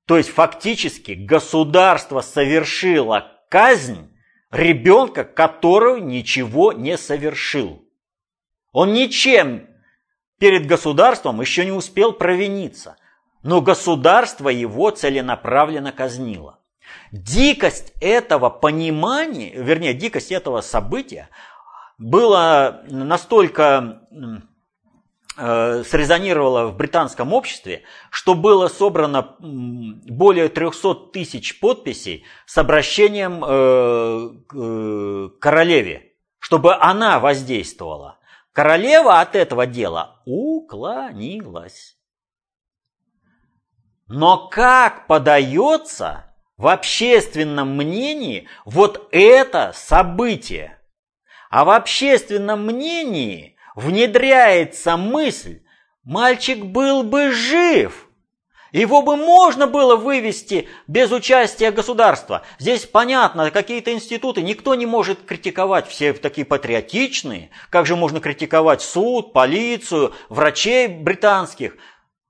[0.06, 4.12] То есть фактически государство совершило казнь
[4.52, 7.86] ребенка, который ничего не совершил.
[8.74, 9.68] Он ничем
[10.40, 12.98] перед государством еще не успел провиниться,
[13.44, 16.59] но государство его целенаправленно казнило.
[17.12, 21.30] Дикость этого понимания, вернее, дикость этого события
[21.98, 24.02] была настолько
[25.38, 34.30] э, срезонировала в британском обществе, что было собрано более 300 тысяч подписей с обращением э,
[34.48, 38.20] к э, королеве, чтобы она воздействовала.
[38.54, 41.98] Королева от этого дела уклонилась.
[44.08, 46.29] Но как подается
[46.60, 50.78] в общественном мнении вот это событие.
[51.50, 55.62] А в общественном мнении внедряется мысль,
[56.04, 58.08] мальчик был бы жив.
[58.74, 62.44] Его бы можно было вывести без участия государства.
[62.60, 67.52] Здесь понятно, какие-то институты, никто не может критиковать, все такие патриотичные.
[67.70, 71.78] Как же можно критиковать суд, полицию, врачей британских?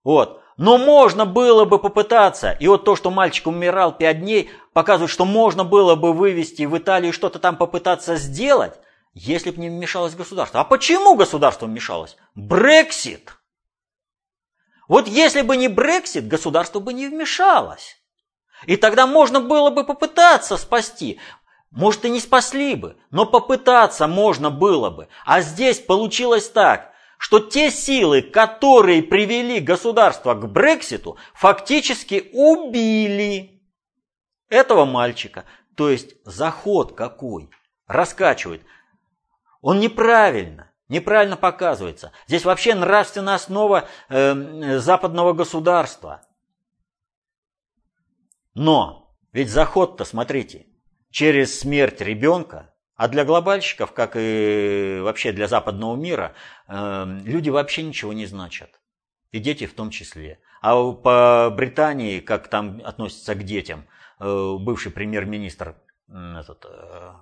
[0.04, 0.44] Вот.
[0.60, 2.52] Но можно было бы попытаться.
[2.52, 6.78] И вот то, что мальчик умирал пять дней, показывает, что можно было бы вывести в
[6.78, 8.74] Италию что-то там попытаться сделать,
[9.14, 10.60] если бы не вмешалось государство.
[10.60, 12.18] А почему государство вмешалось?
[12.36, 13.38] Брексит.
[14.90, 17.96] Вот если бы не Брексит, государство бы не вмешалось.
[18.66, 21.22] И тогда можно было бы попытаться спасти.
[21.72, 25.08] Может, и не спасли бы, но попытаться можно было бы.
[25.24, 33.62] А здесь получилось так что те силы, которые привели государство к Брекситу, фактически убили
[34.48, 35.44] этого мальчика.
[35.76, 37.50] То есть заход какой?
[37.88, 38.64] Раскачивает.
[39.60, 42.14] Он неправильно, неправильно показывается.
[42.26, 46.22] Здесь вообще нравственная основа э, западного государства.
[48.54, 50.68] Но ведь заход-то, смотрите,
[51.12, 56.34] через смерть ребенка, а для глобальщиков, как и вообще для западного мира,
[56.68, 58.82] э, люди вообще ничего не значат.
[59.32, 60.42] И дети в том числе.
[60.62, 63.86] А по Британии, как там относятся к детям,
[64.20, 65.78] э, бывший премьер-министр
[66.10, 67.14] этот, э,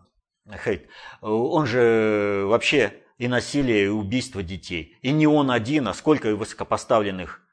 [0.63, 0.88] Хейт,
[1.21, 4.97] он же вообще и насилие, и убийство детей.
[5.03, 7.43] И не он один, а сколько высокопоставленных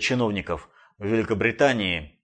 [0.00, 2.18] чиновников в Великобритании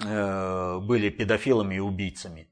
[0.00, 2.48] были педофилами и убийцами.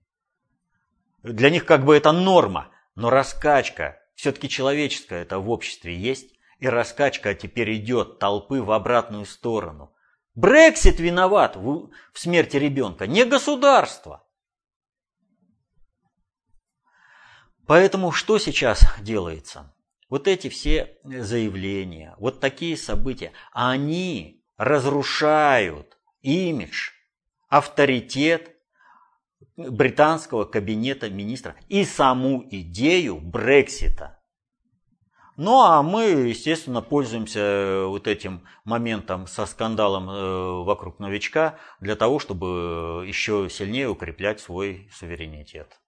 [1.32, 6.68] Для них как бы это норма, но раскачка все-таки человеческая это в обществе есть, и
[6.68, 9.92] раскачка теперь идет толпы в обратную сторону.
[10.36, 14.24] Брексит виноват в, в смерти ребенка, не государство.
[17.66, 19.74] Поэтому что сейчас делается?
[20.08, 26.92] Вот эти все заявления, вот такие события, они разрушают имидж,
[27.48, 28.55] авторитет
[29.56, 34.18] британского кабинета министров и саму идею Брексита.
[35.36, 41.94] Ну а мы, естественно, пользуемся э, вот этим моментом со скандалом э, вокруг новичка для
[41.94, 45.78] того, чтобы еще сильнее укреплять свой суверенитет.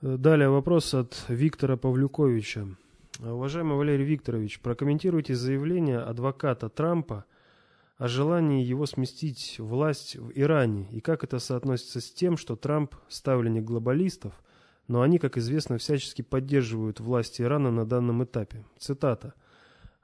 [0.00, 2.76] Далее вопрос от Виктора Павлюковича.
[3.24, 7.24] Уважаемый Валерий Викторович, прокомментируйте заявление адвоката Трампа
[7.96, 12.96] о желании его сместить власть в Иране и как это соотносится с тем, что Трамп
[13.08, 14.42] ставленник глобалистов,
[14.88, 18.64] но они, как известно, всячески поддерживают власть Ирана на данном этапе.
[18.76, 19.34] Цитата.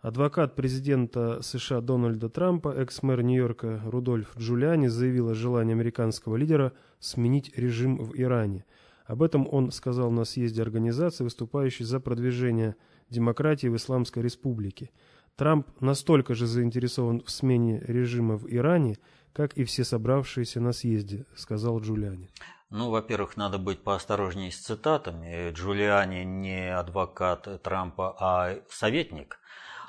[0.00, 7.58] Адвокат президента США Дональда Трампа, экс-мэр Нью-Йорка Рудольф Джулиани заявил о желании американского лидера сменить
[7.58, 8.64] режим в Иране.
[9.06, 12.76] Об этом он сказал на съезде организации, выступающей за продвижение
[13.10, 14.90] демократии в Исламской Республике.
[15.36, 18.98] Трамп настолько же заинтересован в смене режима в Иране,
[19.32, 22.28] как и все собравшиеся на съезде, сказал Джулиани.
[22.70, 25.52] Ну, во-первых, надо быть поосторожнее с цитатами.
[25.52, 29.38] Джулиани не адвокат Трампа, а советник.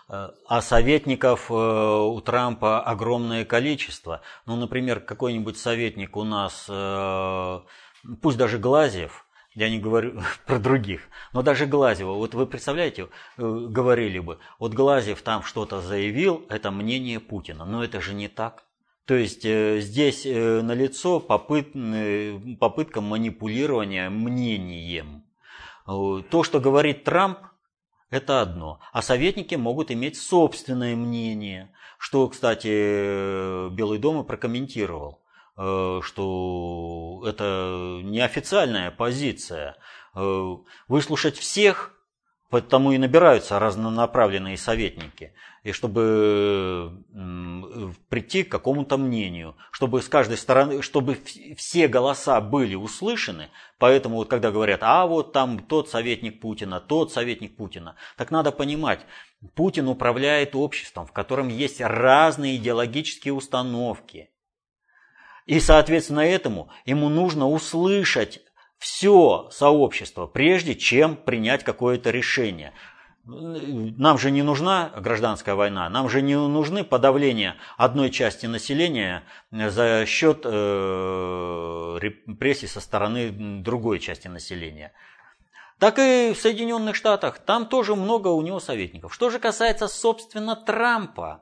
[0.08, 4.22] А советников э, у Трампа огромное количество.
[4.48, 7.60] Ну, например, какой-нибудь советник у нас, э,
[8.22, 13.08] пусть даже Глазьев– я не говорю про других, но даже Глазева, вот вы представляете, э,
[13.38, 18.64] говорили бы, вот Глазев там что-то заявил, это мнение Путина, но это же не так.
[19.06, 21.74] То есть э, здесь э, налицо попыт,
[22.60, 25.24] попытка манипулирования мнением.
[25.86, 27.40] То, что говорит Трамп,
[28.12, 28.80] это одно.
[28.94, 35.20] А советники могут иметь собственное мнение, что, кстати, Белый дом и прокомментировал.
[35.62, 39.76] Э, что это неофициальная позиция.
[40.16, 40.56] Э,
[40.88, 41.94] выслушать всех,
[42.50, 45.34] потому и набираются разнонаправленные советники.
[45.64, 47.04] И чтобы
[48.08, 51.18] прийти к какому-то мнению, чтобы с каждой стороны, чтобы
[51.58, 57.12] все голоса были услышаны, поэтому вот когда говорят, а вот там тот советник Путина, тот
[57.12, 59.02] советник Путина, так надо понимать,
[59.56, 64.30] Путин управляет обществом, в котором есть разные идеологические установки,
[65.50, 68.40] и, соответственно, этому ему нужно услышать
[68.78, 72.72] все сообщество, прежде чем принять какое-то решение.
[73.26, 80.06] Нам же не нужна гражданская война, нам же не нужны подавления одной части населения за
[80.06, 83.32] счет э, репрессий со стороны
[83.64, 84.94] другой части населения.
[85.80, 89.16] Так и в Соединенных Штатах, там тоже много у него советников.
[89.16, 91.42] Что же касается, собственно, Трампа,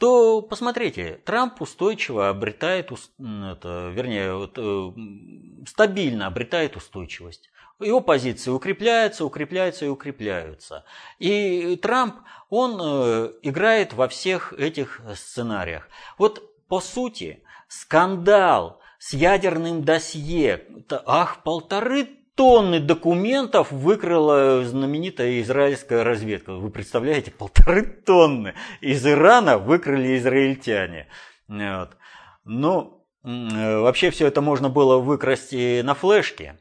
[0.00, 7.50] то посмотрите, Трамп устойчиво обретает, это, вернее, э, стабильно обретает устойчивость.
[7.78, 10.84] Его позиции укрепляются, укрепляются и укрепляются.
[11.18, 12.16] И Трамп,
[12.48, 15.86] он э, играет во всех этих сценариях.
[16.16, 20.66] Вот по сути, скандал с ядерным досье,
[21.04, 26.54] ах, полторы тонны документов выкрала знаменитая израильская разведка.
[26.54, 31.08] Вы представляете, полторы тонны из Ирана выкрали израильтяне.
[31.48, 31.98] Вот.
[32.44, 36.58] Ну, вообще все это можно было выкрасть и на флешке.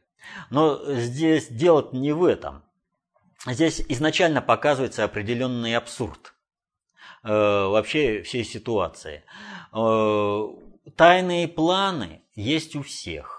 [0.49, 2.61] Но здесь дело не в этом.
[3.45, 6.33] Здесь изначально показывается определенный абсурд
[7.23, 9.23] э, вообще всей ситуации.
[9.73, 10.45] Э,
[10.97, 13.38] тайные планы есть у всех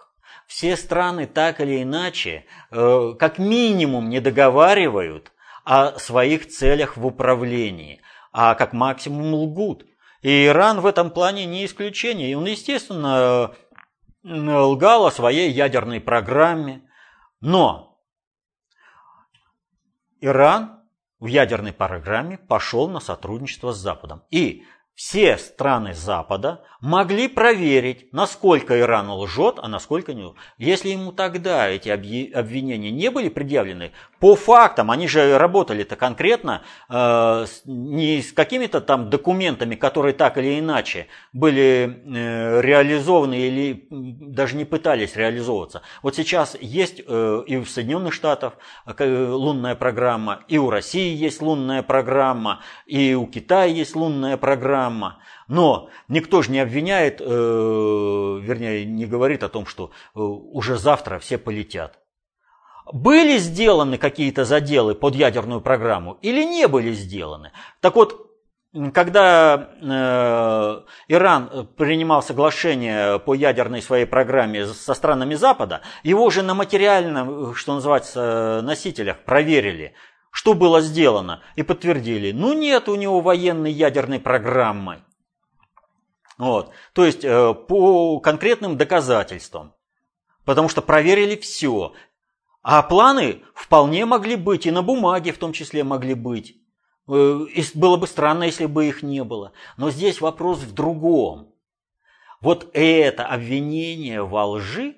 [0.51, 5.31] все страны так или иначе, э, как минимум, не договаривают
[5.65, 9.87] о своих целях в управлении, а как максимум лгут.
[10.23, 12.33] И Иран в этом плане не исключение.
[12.33, 13.55] И он, естественно,
[14.25, 16.83] лгал о своей ядерной программе.
[17.41, 18.03] Но
[20.21, 20.81] Иран
[21.21, 24.25] в ядерной программе пошел на сотрудничество с Западом.
[24.33, 24.65] И
[25.01, 30.35] все страны Запада могли проверить, насколько Иран лжет, а насколько не.
[30.59, 37.47] Если ему тогда эти обвинения не были предъявлены, по фактам, они же работали-то конкретно, э,
[37.65, 44.67] не с какими-то там документами, которые так или иначе были э, реализованы или даже не
[44.67, 45.81] пытались реализовываться.
[46.03, 48.55] Вот сейчас есть э, и в Соединенных Штатах
[48.99, 54.89] лунная программа, и у России есть лунная программа, и у Китая есть лунная программа.
[55.49, 61.99] Но никто же не обвиняет, вернее, не говорит о том, что уже завтра все полетят.
[62.93, 67.53] Были сделаны какие-то заделы под ядерную программу или не были сделаны?
[67.80, 68.30] Так вот,
[68.93, 76.55] когда э, Иран принимал соглашение по ядерной своей программе со странами Запада, его же на
[76.55, 79.95] материальном, что называется, носителях проверили,
[80.31, 85.03] что было сделано, и подтвердили, ну нет у него военной ядерной программы.
[86.39, 86.70] Вот.
[86.95, 89.74] То есть э, по конкретным доказательствам.
[90.45, 91.93] Потому что проверили все.
[92.62, 96.57] А планы вполне могли быть, и на бумаге в том числе могли быть.
[97.09, 99.53] Э, было бы странно, если бы их не было.
[99.76, 101.55] Но здесь вопрос в другом.
[102.41, 104.95] Вот это обвинение во лжи,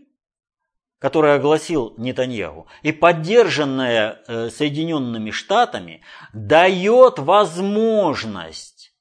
[1.02, 6.00] которое огласил Нетаньяху, и поддержанное э, Соединенными Штатами,
[6.32, 8.94] дает возможность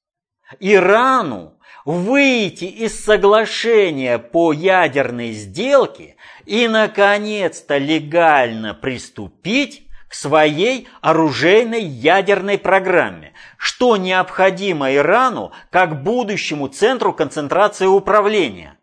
[0.59, 6.15] Ирану выйти из соглашения по ядерной сделке
[6.47, 17.13] и, наконец-то, легально приступить к своей оружейной ядерной программе, что необходимо Ирану как будущему центру
[17.13, 18.75] концентрации управления.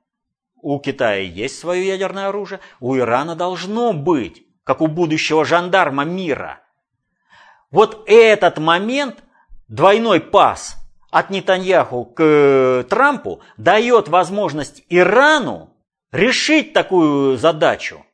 [0.63, 6.61] У Китая есть свое ядерное оружие, у Ирана должно быть, как у будущего жандарма мира.
[7.71, 9.23] Вот этот момент,
[9.69, 10.77] двойной пас
[11.11, 15.71] от Нетаньяху к э, Трампу, дает возможность Ирану
[16.13, 18.05] решить такую задачу.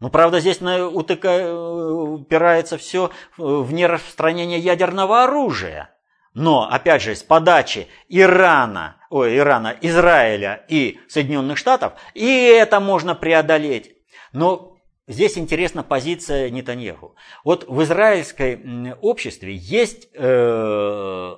[0.00, 5.93] Но, правда, здесь утыка, упирается все в нераспространение ядерного оружия.
[6.34, 13.14] Но, опять же, с подачи Ирана, ой, Ирана, Израиля и Соединенных Штатов, и это можно
[13.14, 13.92] преодолеть.
[14.32, 14.76] Но
[15.06, 17.14] здесь интересна позиция Нетаньяху.
[17.44, 21.36] Вот в израильской обществе есть э,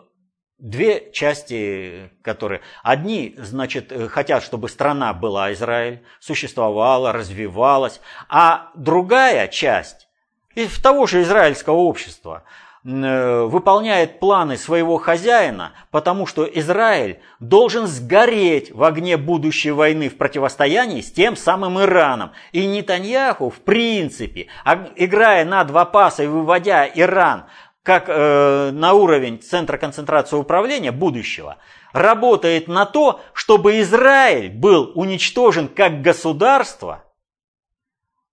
[0.58, 2.62] две части, которые...
[2.82, 10.08] Одни, значит, э, хотят, чтобы страна была Израиль, существовала, развивалась, а другая часть
[10.54, 12.44] из того же израильского общества
[12.86, 21.00] выполняет планы своего хозяина, потому что Израиль должен сгореть в огне будущей войны в противостоянии
[21.00, 22.30] с тем самым Ираном.
[22.52, 24.46] И Нетаньяху, в принципе,
[24.94, 27.46] играя на два паса и выводя Иран
[27.82, 31.58] как э, на уровень центра концентрации управления будущего,
[31.92, 37.04] работает на то, чтобы Израиль был уничтожен как государство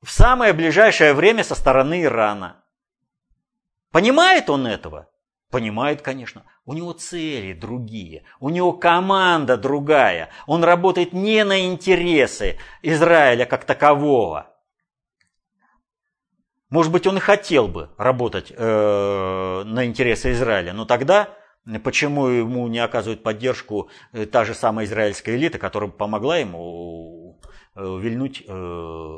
[0.01, 2.62] в самое ближайшее время со стороны Ирана.
[3.93, 5.07] Понимает он этого?
[5.49, 6.43] Понимает, конечно.
[6.65, 10.29] У него цели другие, у него команда другая.
[10.47, 14.49] Он работает не на интересы Израиля как такового–
[16.73, 21.29] может быть, он и хотел бы работать э, на интересы Израиля, но тогда
[21.83, 27.39] почему ему не оказывает поддержку э, та же самая израильская элита, которая помогла ему
[27.75, 29.17] вильнуть, э,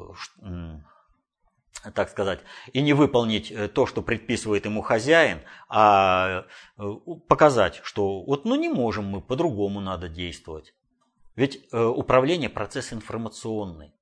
[1.94, 2.40] так сказать,
[2.74, 6.46] и не выполнить э, то, что предписывает ему хозяин, а
[6.78, 6.84] э,
[7.28, 10.74] показать, что вот ну не можем мы, по-другому надо действовать.
[11.36, 13.94] Ведь э, управление– процесс информационный.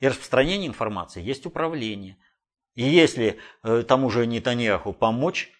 [0.00, 2.18] И распространение информации есть управление.
[2.74, 3.40] И если
[3.88, 5.50] тому же Нетаньяху помочь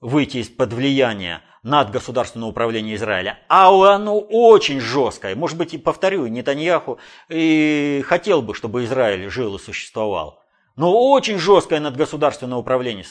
[0.00, 6.26] выйти из-под влияния над государственное управление Израиля, а оно очень жесткое, может быть, и повторю,
[6.26, 6.98] Нетаньяху
[7.28, 10.42] и хотел бы, чтобы Израиль жил и существовал,
[10.80, 13.04] но очень жесткое над государственное управление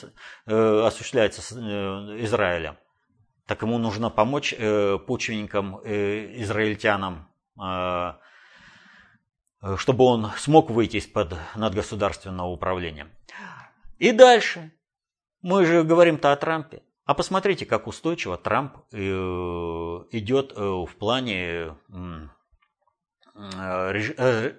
[0.46, 2.78] э, осуществляется э, Израилем,
[3.46, 7.30] так ему нужно помочь э, почвенникам, э, израильтянам,
[7.62, 8.14] э,
[9.62, 13.08] Э, чтобы он смог выйти из-под надгосударственного управления.
[13.98, 14.72] И дальше.
[15.42, 16.82] Мы же говорим-то о Трампе.
[17.06, 21.76] А посмотрите, как устойчиво Трамп э, идет э, в плане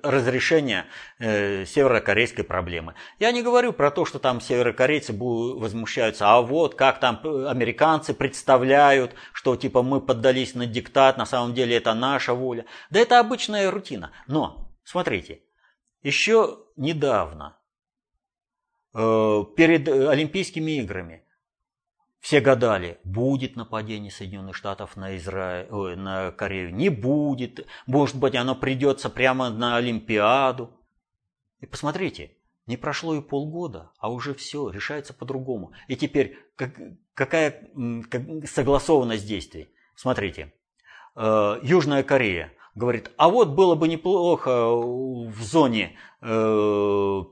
[0.02, 0.86] разрешения
[1.18, 2.94] северокорейской проблемы.
[3.18, 9.14] Я не говорю про то, что там северокорейцы возмущаются, а вот как там американцы представляют,
[9.32, 12.64] что типа мы поддались на диктат, на самом деле это наша воля.
[12.90, 14.12] Да это обычная рутина.
[14.26, 15.42] Но, смотрите,
[16.02, 17.58] еще недавно,
[18.92, 21.22] перед Олимпийскими играми,
[22.20, 27.66] все гадали, будет нападение Соединенных Штатов на, ой, на Корею, не будет.
[27.86, 30.70] Может быть, оно придется прямо на Олимпиаду.
[31.60, 32.32] И посмотрите,
[32.66, 35.72] не прошло и полгода, а уже все решается по-другому.
[35.88, 36.78] И теперь как,
[37.14, 37.70] какая
[38.10, 39.70] как, согласованность действий?
[39.94, 40.52] Смотрите,
[41.16, 46.26] э, Южная Корея говорит, а вот было бы неплохо в зоне э,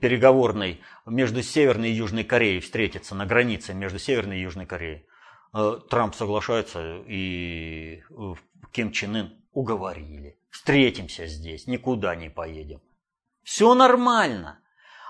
[0.01, 5.07] переговорной между Северной и Южной Кореей встретиться на границе между Северной и Южной Кореей.
[5.55, 8.34] Э, Трамп соглашается и э,
[8.70, 10.38] Ким Чен Ын уговорили.
[10.51, 12.80] Встретимся здесь, никуда не поедем.
[13.42, 14.61] Все нормально.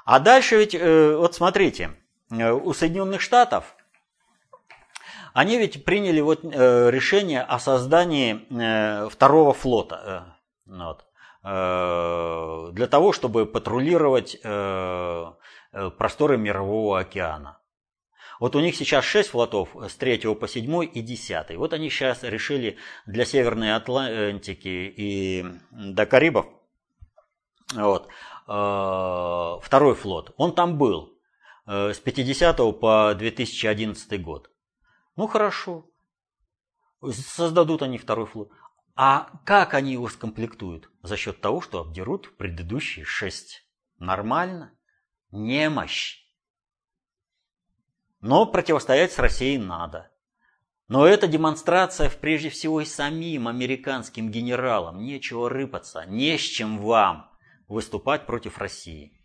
[0.05, 1.91] А дальше ведь, э, вот смотрите,
[2.31, 3.75] у Соединенных Штатов
[5.35, 10.37] они ведь приняли вот решение о создании второго флота.
[10.67, 11.05] Вот,
[11.43, 14.37] для того, чтобы патрулировать
[15.71, 17.59] Э, просторы Мирового океана.
[18.41, 21.57] Вот у них сейчас 6 флотов с 3 по 7 и 10.
[21.57, 26.47] Вот они сейчас решили для Северной Атлантики и до Карибов
[27.75, 28.09] вот, э,
[29.63, 30.33] второй флот.
[30.39, 31.13] Он там был
[31.67, 34.51] э, с 50 по 2011 год.
[35.19, 35.85] Ну хорошо,
[37.11, 38.53] создадут они второй флот.
[38.95, 40.93] А как они его скомплектуют?
[41.03, 43.69] За счет того, что обдерут предыдущие шесть.
[43.99, 44.79] Нормально
[45.33, 46.25] немощь.
[48.21, 50.09] Но противостоять с Россией надо.
[50.87, 55.03] Но это демонстрация прежде всего и самим американским генералам.
[55.03, 57.29] Нечего рыпаться, не с чем вам
[57.67, 59.18] выступать против России.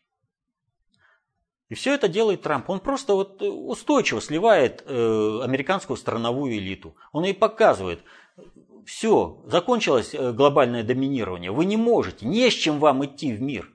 [1.74, 2.70] И все это делает Трамп.
[2.70, 6.96] Он просто вот устойчиво сливает э, американскую страновую элиту.
[7.12, 8.04] Он ей показывает,
[8.86, 11.50] все, закончилось э, глобальное доминирование.
[11.50, 13.72] Вы не можете, не с чем вам идти в мир.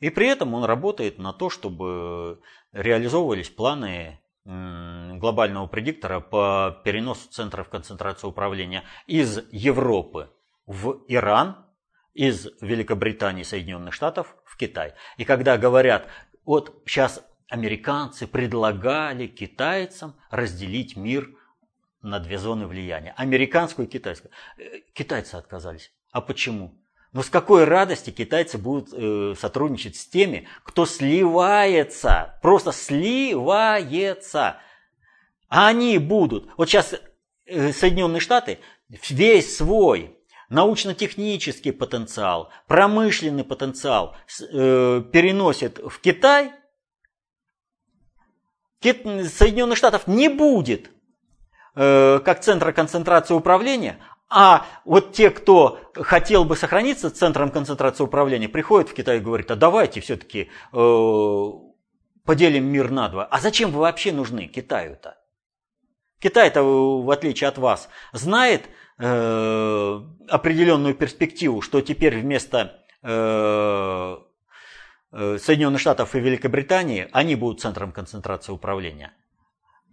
[0.00, 2.40] И при этом он работает на то, чтобы
[2.72, 10.32] реализовывались планы глобального предиктора по переносу центров концентрации управления из Европы
[10.66, 11.64] в Иран,
[12.12, 14.94] из Великобритании Соединенных Штатов в Китай.
[15.16, 16.08] И когда говорят,
[16.44, 21.30] вот сейчас американцы предлагали китайцам разделить мир
[22.02, 24.30] на две зоны влияния, американскую и китайскую.
[24.56, 25.92] Э, китайцы отказались.
[26.12, 26.74] А почему?
[27.12, 34.58] Но с какой радости китайцы будут э, сотрудничать с теми, кто сливается, просто сливается.
[35.48, 36.48] Они будут.
[36.56, 36.94] Вот сейчас
[37.46, 40.16] э, Соединенные Штаты весь свой
[40.50, 46.52] научно-технический потенциал, промышленный потенциал э, переносит в Китай.
[48.80, 50.90] Кит, Соединенных Штатов не будет
[51.76, 53.98] э, как центра концентрации управления,
[54.28, 59.50] а вот те, кто хотел бы сохраниться центром концентрации управления, приходят в Китай и говорят,
[59.50, 61.46] а давайте все-таки э,
[62.24, 63.24] поделим мир на два.
[63.24, 65.19] А зачем вы вообще нужны Китаю-то?
[66.20, 68.68] Китай-то, в отличие от вас, знает
[68.98, 74.16] э, определенную перспективу, что теперь вместо э,
[75.12, 79.12] э Соединенных Штатов и Великобритании они будут центром концентрации управления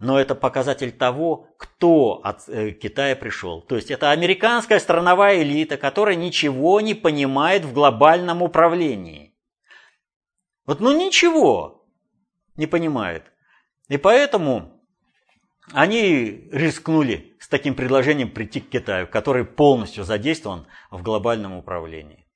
[0.00, 3.60] но это показатель того, кто от э, Китая пришел.
[3.62, 9.34] То есть это американская страновая элита, которая ничего не понимает в глобальном управлении.
[10.66, 11.84] Вот ну ничего
[12.56, 13.24] не понимает.
[13.88, 14.77] И поэтому
[15.72, 22.26] они рискнули с таким предложением прийти к Китаю, который полностью задействован в глобальном управлении.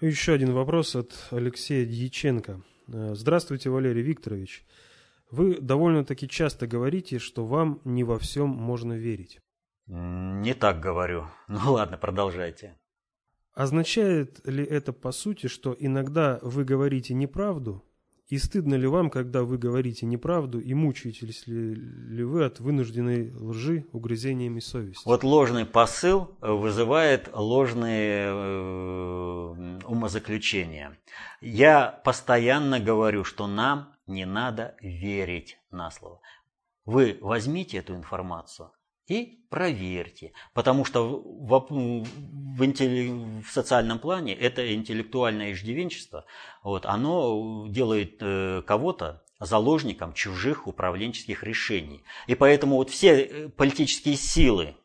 [0.00, 2.60] Еще один вопрос от Алексея Дьяченко.
[2.92, 4.64] Э, Здравствуйте, Валерий Викторович.
[5.30, 9.40] Вы довольно-таки часто говорите, что вам не во всем можно верить.
[9.86, 11.26] Не так говорю.
[11.48, 12.76] Ну ладно, продолжайте.
[13.54, 17.84] Означает ли это по сути, что иногда вы говорите неправду,
[18.28, 23.30] и стыдно ли вам, когда вы говорите неправду, и мучаетесь ли, ли вы от вынужденной
[23.34, 25.06] лжи угрызениями совести?
[25.06, 30.98] Вот ложный посыл вызывает ложные э, умозаключения.
[31.42, 36.22] Я постоянно говорю, что нам не надо верить на слово.
[36.86, 38.72] Вы возьмите эту информацию
[39.12, 40.32] и проверьте.
[40.54, 46.24] Потому что в, в, интелли, в социальном плане это интеллектуальное иждивенчество,
[46.62, 52.02] вот, оно делает э, кого-то заложником чужих управленческих решений.
[52.26, 54.76] И поэтому вот все э, политические силы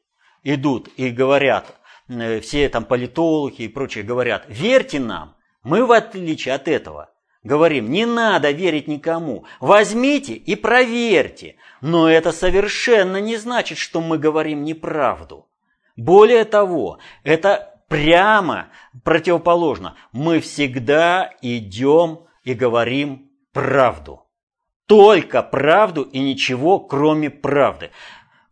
[0.43, 1.73] идут и говорят,
[2.09, 7.09] э, все там политологи и прочие говорят, верьте нам, мы в отличие от этого
[7.47, 11.55] говорим, не надо верить никому, возьмите и проверьте.
[11.81, 15.47] Но это совершенно не значит, что мы говорим неправду.
[15.95, 18.67] Более того, это прямо
[19.03, 19.95] противоположно.
[20.11, 24.25] Мы всегда идем и говорим правду.
[24.85, 27.91] Только правду и ничего, кроме правды.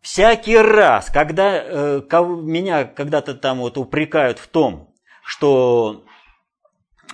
[0.00, 2.00] Всякий раз, когда э,
[2.42, 4.94] меня когда-то там вот упрекают в том,
[5.24, 6.04] что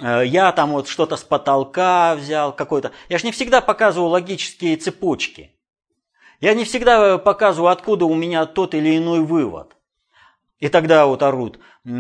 [0.03, 5.53] я там вот что-то с потолка взял какой-то, я же не всегда показываю логические цепочки.
[6.41, 9.77] Я не всегда показываю, откуда у меня тот или иной вывод.
[10.59, 11.91] И тогда вот орут, э,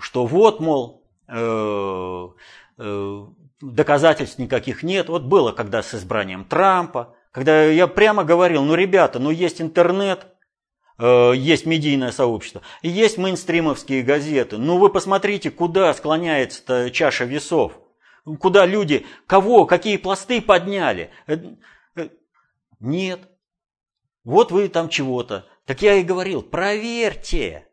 [0.00, 2.28] что вот, мол, э,
[2.78, 3.26] э,
[3.60, 5.08] доказательств никаких нет.
[5.08, 10.26] Вот было когда с избранием Трампа, когда я прямо говорил, ну, ребята, ну, есть интернет,
[10.26, 10.35] э,
[10.98, 14.56] есть медийное сообщество, есть мейнстримовские газеты.
[14.56, 17.72] Ну, вы посмотрите, куда склоняется чаша весов.
[18.40, 21.10] Куда люди, кого, какие пласты подняли.
[21.28, 21.38] Э,
[21.94, 22.08] э,
[22.80, 23.20] нет.
[24.24, 25.46] Вот вы там чего-то.
[25.64, 27.68] Так я и говорил, проверьте.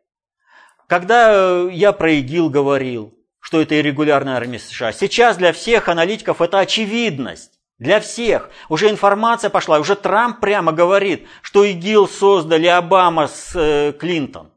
[0.86, 4.92] Когда я про ИГИЛ говорил, что это иррегулярная армия США.
[4.92, 7.53] Сейчас для всех аналитиков это очевидность.
[7.78, 8.50] Для всех.
[8.68, 14.52] Уже информация пошла, уже Трамп прямо говорит, что ИГИЛ создали Обама с э, Клинтон.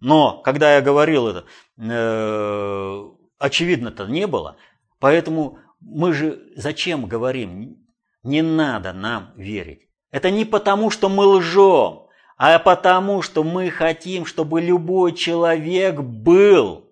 [0.00, 1.44] Но, когда я говорил это,
[1.78, 3.04] э,
[3.38, 4.56] очевидно-то не было.
[5.00, 7.78] Поэтому мы же зачем говорим?
[8.22, 9.88] Не надо нам верить.
[10.10, 12.06] Это не потому, что мы лжем,
[12.36, 16.90] а потому, что мы хотим, чтобы любой человек был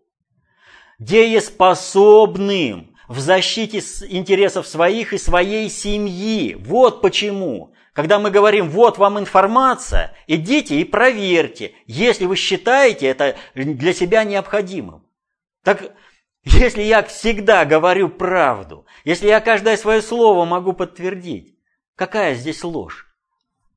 [0.98, 3.78] дееспособным в защите
[4.08, 6.54] интересов своих и своей семьи.
[6.54, 7.74] Вот почему.
[7.92, 14.24] Когда мы говорим, вот вам информация, идите и проверьте, если вы считаете это для себя
[14.24, 15.06] необходимым.
[15.62, 15.94] Так
[16.44, 21.56] если я всегда говорю правду, если я каждое свое слово могу подтвердить,
[21.94, 23.06] какая здесь ложь?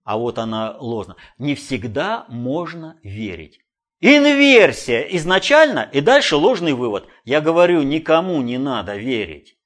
[0.04, 1.16] А вот она ложна.
[1.38, 3.65] Не всегда можно верить.
[4.02, 7.08] Инверсия изначально и дальше ложный вывод.
[7.24, 9.58] Я говорю, никому не надо верить.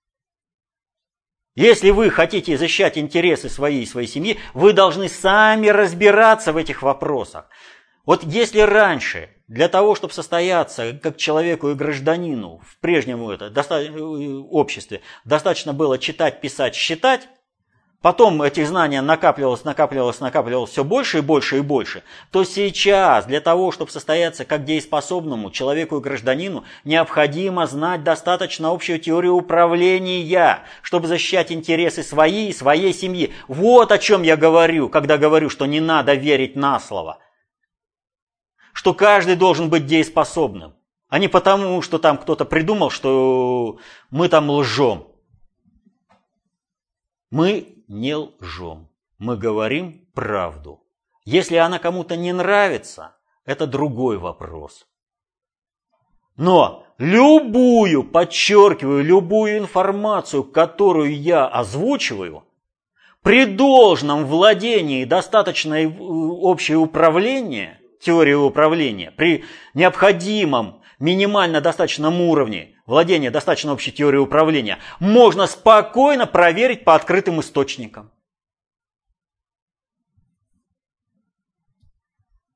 [1.56, 6.84] Если вы хотите защищать интересы своей и своей семьи, вы должны сами разбираться в этих
[6.84, 7.50] вопросах.
[8.06, 14.00] Вот если раньше для того, чтобы состояться как человеку и гражданину в прежнем это, э,
[14.50, 17.28] обществе, достаточно было читать, писать, считать,
[18.02, 23.42] потом этих знаний накапливалось, накапливалось, накапливалось все больше и больше и больше, то сейчас для
[23.42, 31.08] того, чтобы состояться как дееспособному человеку и гражданину, необходимо знать достаточно общую теорию управления, чтобы
[31.08, 33.34] защищать интересы свои и своей семьи.
[33.48, 37.20] Вот о чем я говорю, когда говорю, что не надо верить на слово.
[38.74, 40.76] Что каждый должен быть дееспособным,
[41.10, 43.80] а не потому, что там кто-то придумал, что
[44.10, 45.08] мы там лжем.
[47.32, 48.88] Мы не лжем.
[49.18, 50.82] Мы говорим правду.
[51.26, 54.88] Если она кому-то не нравится, это другой вопрос.
[56.38, 62.46] Но любую, подчеркиваю, любую информацию, которую я озвучиваю,
[63.22, 73.72] при должном владении достаточное общее управление, теория управления, при необходимом минимально достаточном уровне владения достаточно
[73.72, 78.12] общей теорией управления, можно спокойно проверить по открытым источникам.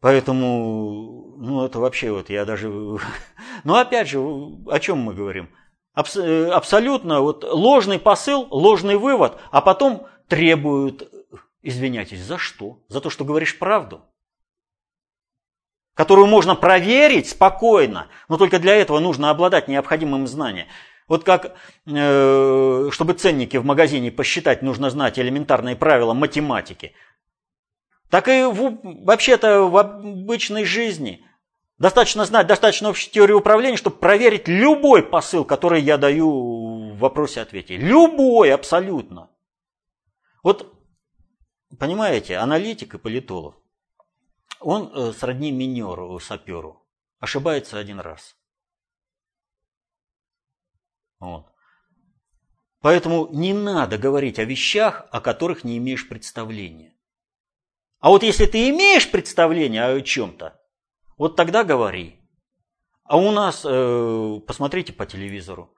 [0.02, 2.68] Поэтому, ну это вообще вот я даже...
[3.64, 5.50] Ну опять же, о чем мы говорим?
[5.94, 6.18] Абс...
[6.18, 11.10] Абсолютно вот ложный посыл, ложный вывод, а потом требуют,
[11.62, 12.80] извиняйтесь, за что?
[12.90, 14.02] За то, что говоришь правду?
[15.94, 20.68] Которую можно проверить спокойно, но только для этого нужно обладать необходимым знанием.
[21.08, 26.94] Вот как, э, чтобы ценники в магазине посчитать, нужно знать элементарные правила математики.
[28.10, 31.26] Так и вообще-то в обычной жизни
[31.78, 37.76] достаточно знать достаточно общей теории управления, чтобы проверить любой посыл, который я даю в вопросе-ответе.
[37.76, 39.30] Любой абсолютно.
[40.42, 40.74] Вот,
[41.78, 43.63] понимаете, аналитик и политолог
[44.64, 46.86] он э, сродни минеру, саперу.
[47.20, 48.36] Ошибается один раз.
[51.20, 51.46] Вот.
[52.82, 56.96] Поэтому не надо говорить о вещах, о которых не имеешь представления.
[58.00, 60.60] А вот если ты имеешь представление о чем-то,
[61.18, 62.20] вот тогда говори.
[63.06, 65.74] А у нас, э, посмотрите по телевизору,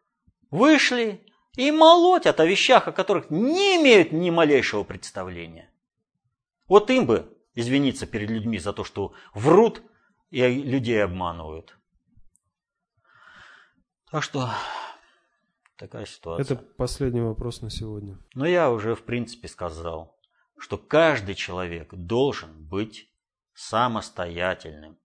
[0.50, 1.24] вышли
[1.58, 5.72] и молотят о вещах, о которых не имеют ни малейшего представления.
[6.68, 9.82] Вот им бы извиниться перед людьми за то, что врут
[10.30, 11.78] и людей обманывают.
[14.12, 14.50] Так что
[15.78, 16.56] такая ситуация.
[16.56, 18.20] Это последний вопрос на сегодня.
[18.34, 20.20] Но я уже в принципе сказал,
[20.58, 23.10] что каждый человек должен быть
[23.54, 24.98] самостоятельным,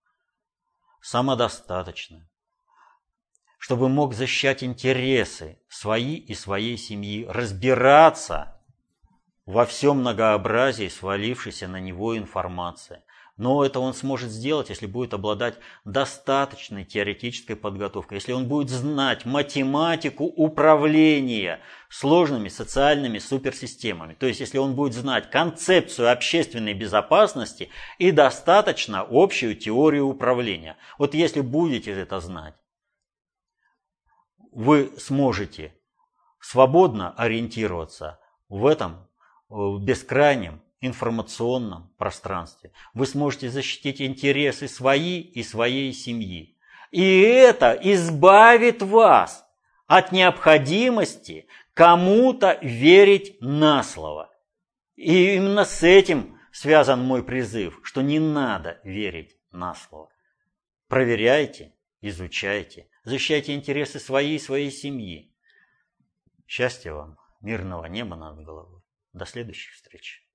[1.01, 2.29] самодостаточным,
[3.59, 8.60] чтобы мог защищать интересы свои и своей семьи, разбираться
[9.51, 13.03] во всем многообразии свалившейся на него информации.
[13.37, 19.25] Но это он сможет сделать, если будет обладать достаточной теоретической подготовкой, если он будет знать
[19.25, 24.15] математику управления сложными социальными суперсистемами.
[24.15, 30.77] То есть, если он будет знать концепцию общественной безопасности и достаточно общую теорию управления.
[30.99, 32.55] Вот если будете это знать,
[34.53, 35.75] вы сможете
[36.41, 39.10] свободно ориентироваться в этом
[39.51, 42.73] в бескрайнем информационном пространстве.
[42.95, 46.57] Вы сможете защитить интересы свои и своей семьи.
[46.91, 49.45] И это избавит вас
[49.87, 54.31] от необходимости кому-то верить на слово.
[54.97, 60.11] И именно с этим связан мой призыв, что не надо верить на слово.
[60.89, 65.35] Проверяйте, изучайте, защищайте интересы своей и своей семьи.
[66.47, 68.80] Счастья вам, мирного неба над головой.
[69.13, 70.30] До следующих встреч.